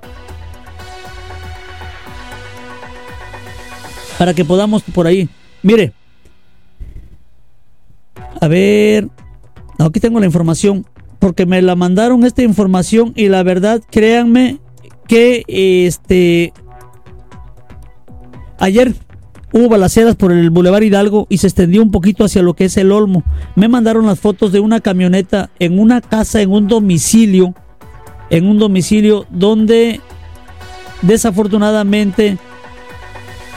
[4.18, 5.30] Para que podamos por ahí.
[5.64, 5.94] Mire,
[8.42, 9.10] a ver,
[9.80, 10.86] aquí tengo la información,
[11.20, 14.60] porque me la mandaron esta información y la verdad, créanme
[15.08, 16.54] que este
[18.60, 18.94] ayer
[19.54, 22.78] hubo balaceras por el Boulevard Hidalgo y se extendió un poquito hacia lo que es
[22.78, 23.24] el Olmo.
[23.56, 27.56] Me mandaron las fotos de una camioneta en una casa, en un domicilio,
[28.30, 30.02] en un domicilio donde
[31.02, 32.38] desafortunadamente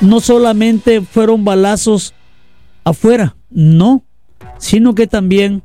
[0.01, 2.15] no solamente fueron balazos
[2.85, 4.05] afuera, no,
[4.61, 5.63] sino que también,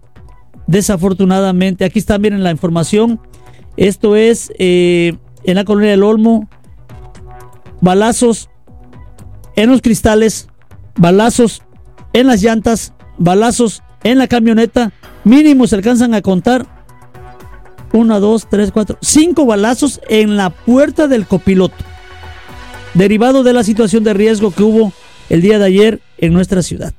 [0.65, 3.19] desafortunadamente, aquí está, miren la información,
[3.77, 6.49] esto es eh, en la colonia del Olmo,
[7.81, 8.49] balazos
[9.55, 10.47] en los cristales,
[10.95, 11.61] balazos
[12.13, 14.93] en las llantas, balazos en la camioneta,
[15.25, 16.65] mínimo se alcanzan a contar
[17.91, 21.83] uno, dos, tres, cuatro, cinco balazos en la puerta del copiloto,
[22.93, 24.93] derivado de la situación de riesgo que hubo
[25.29, 26.93] el día de ayer en nuestra ciudad,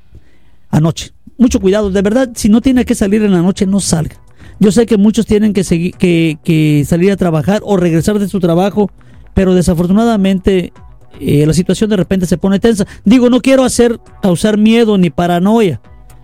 [0.69, 1.89] anoche mucho cuidado.
[1.89, 4.17] De verdad, si no tiene que salir en la noche, no salga.
[4.59, 8.39] Yo sé que muchos tienen que, seguir, que, salir a trabajar o regresar de su
[8.39, 8.89] trabajo,
[9.33, 10.73] pero desafortunadamente
[11.19, 12.87] eh, la situación de repente se pone tensa.
[13.05, 15.79] Digo, no quiero hacer causar miedo ni paranoia.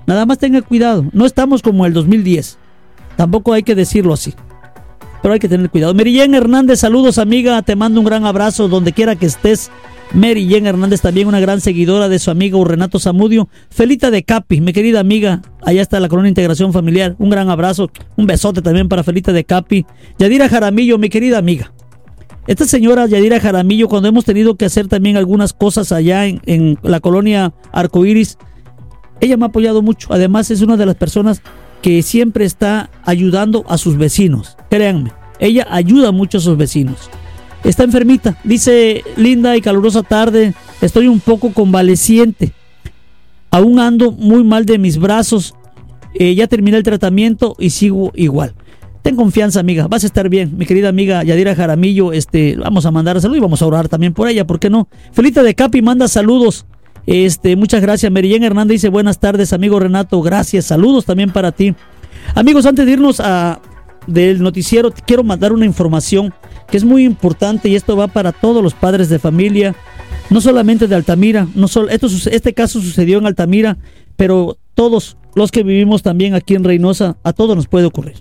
[0.07, 1.05] Nada más tenga cuidado.
[1.13, 2.57] No estamos como el 2010.
[3.15, 4.33] Tampoco hay que decirlo así.
[5.23, 5.93] Pero hay que tener cuidado.
[5.93, 7.61] Merillén Hernández, saludos amiga.
[7.61, 9.71] Te mando un gran abrazo donde quiera que estés.
[10.13, 13.47] Mary Hernández, también una gran seguidora de su amigo Renato Zamudio.
[13.69, 17.15] Felita de Capi, mi querida amiga, allá está la Colonia Integración Familiar.
[17.17, 19.85] Un gran abrazo, un besote también para Felita de Capi.
[20.19, 21.73] Yadira Jaramillo, mi querida amiga.
[22.45, 26.77] Esta señora Yadira Jaramillo, cuando hemos tenido que hacer también algunas cosas allá en, en
[26.83, 28.37] la colonia Arcoiris,
[29.21, 30.09] ella me ha apoyado mucho.
[30.11, 31.41] Además, es una de las personas
[31.83, 34.57] que siempre está ayudando a sus vecinos.
[34.69, 37.11] Créanme, ella ayuda mucho a sus vecinos.
[37.63, 38.37] Está enfermita.
[38.45, 42.53] Dice, linda y calurosa tarde, estoy un poco convaleciente.
[43.51, 45.53] Aún ando muy mal de mis brazos.
[46.15, 48.55] Eh, ya terminé el tratamiento y sigo igual.
[49.01, 49.87] Ten confianza, amiga.
[49.87, 50.57] Vas a estar bien.
[50.57, 54.13] Mi querida amiga Yadira Jaramillo, este, vamos a mandar salud y vamos a orar también
[54.13, 54.87] por ella, ¿por qué no?
[55.11, 56.65] Felita de Capi manda saludos.
[57.05, 58.11] Este, muchas gracias.
[58.11, 60.21] Merillén Hernández dice buenas tardes, amigo Renato.
[60.21, 60.65] Gracias.
[60.65, 61.75] Saludos también para ti.
[62.35, 63.61] Amigos, antes de irnos a,
[64.07, 66.33] del noticiero, quiero mandar una información
[66.69, 69.75] que es muy importante y esto va para todos los padres de familia,
[70.29, 73.77] no solamente de Altamira, no solo, este caso sucedió en Altamira,
[74.15, 78.15] pero todos los que vivimos también aquí en Reynosa, a todos nos puede ocurrir.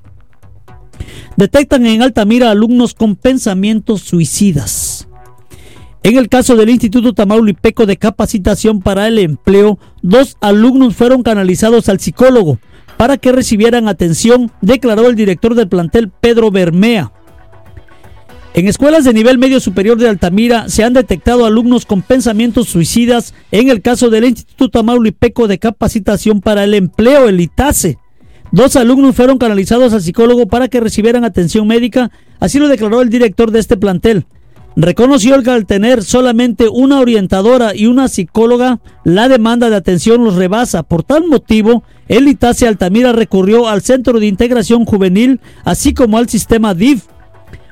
[1.36, 5.08] Detectan en Altamira alumnos con pensamientos suicidas.
[6.04, 11.88] En el caso del Instituto Tamaulipeco de Capacitación para el Empleo, dos alumnos fueron canalizados
[11.88, 12.58] al psicólogo
[12.96, 17.12] para que recibieran atención, declaró el director del plantel Pedro Bermea.
[18.54, 23.32] En escuelas de nivel medio superior de Altamira se han detectado alumnos con pensamientos suicidas
[23.52, 27.98] en el caso del Instituto Tamaulipeco de Capacitación para el Empleo, el ITASE.
[28.50, 33.08] Dos alumnos fueron canalizados al psicólogo para que recibieran atención médica, así lo declaró el
[33.08, 34.26] director de este plantel.
[34.74, 40.36] Reconoció que al tener solamente una orientadora y una psicóloga, la demanda de atención los
[40.36, 40.82] rebasa.
[40.82, 46.28] Por tal motivo, el ITASE Altamira recurrió al Centro de Integración Juvenil, así como al
[46.28, 47.04] sistema DIF.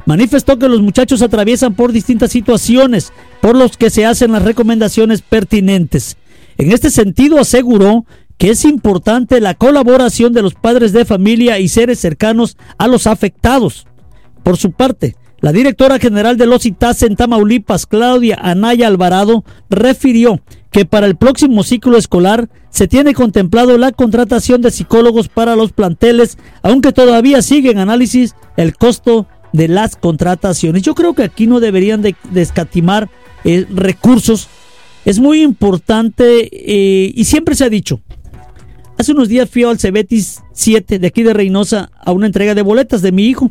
[0.05, 5.23] Manifestó que los muchachos atraviesan por distintas situaciones, por los que se hacen las recomendaciones
[5.23, 6.19] pertinentes.
[6.59, 8.05] En este sentido, aseguró
[8.37, 13.07] que es importante la colaboración de los padres de familia y seres cercanos a los
[13.07, 13.87] afectados.
[14.43, 20.41] Por su parte, la directora general de los ITAS en Tamaulipas, Claudia Anaya Alvarado, refirió
[20.71, 25.73] que para el próximo ciclo escolar se tiene contemplado la contratación de psicólogos para los
[25.73, 30.83] planteles, aunque todavía sigue en análisis el costo de las contrataciones.
[30.83, 33.11] Yo creo que aquí no deberían de, escatimar
[33.45, 34.49] eh, recursos.
[35.05, 38.01] Es muy importante eh, y siempre se ha dicho.
[38.99, 42.63] Hace unos días fui al Cebetis 7 de aquí de Reynosa a una entrega de
[42.63, 43.51] boletas de mi hijo.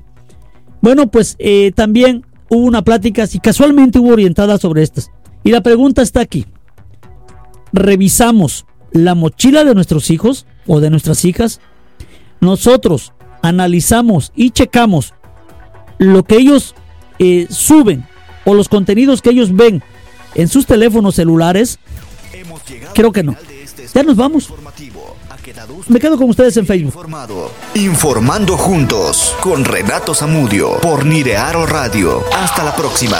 [0.82, 5.11] Bueno, pues eh, también hubo una plática, si casualmente hubo orientada sobre estas.
[5.43, 6.45] Y la pregunta está aquí.
[7.71, 11.61] ¿Revisamos la mochila de nuestros hijos o de nuestras hijas?
[12.39, 15.13] Nosotros analizamos y checamos
[15.97, 16.75] lo que ellos
[17.19, 18.05] eh, suben
[18.45, 19.84] o los contenidos que ellos ven
[20.36, 21.80] en sus teléfonos celulares,
[22.93, 23.36] creo que no.
[23.63, 24.51] Este ya nos vamos.
[25.87, 26.93] Me quedo con ustedes en Facebook.
[27.75, 32.23] Informando juntos con Renato Zamudio por Nirearo Radio.
[32.33, 33.19] Hasta la próxima.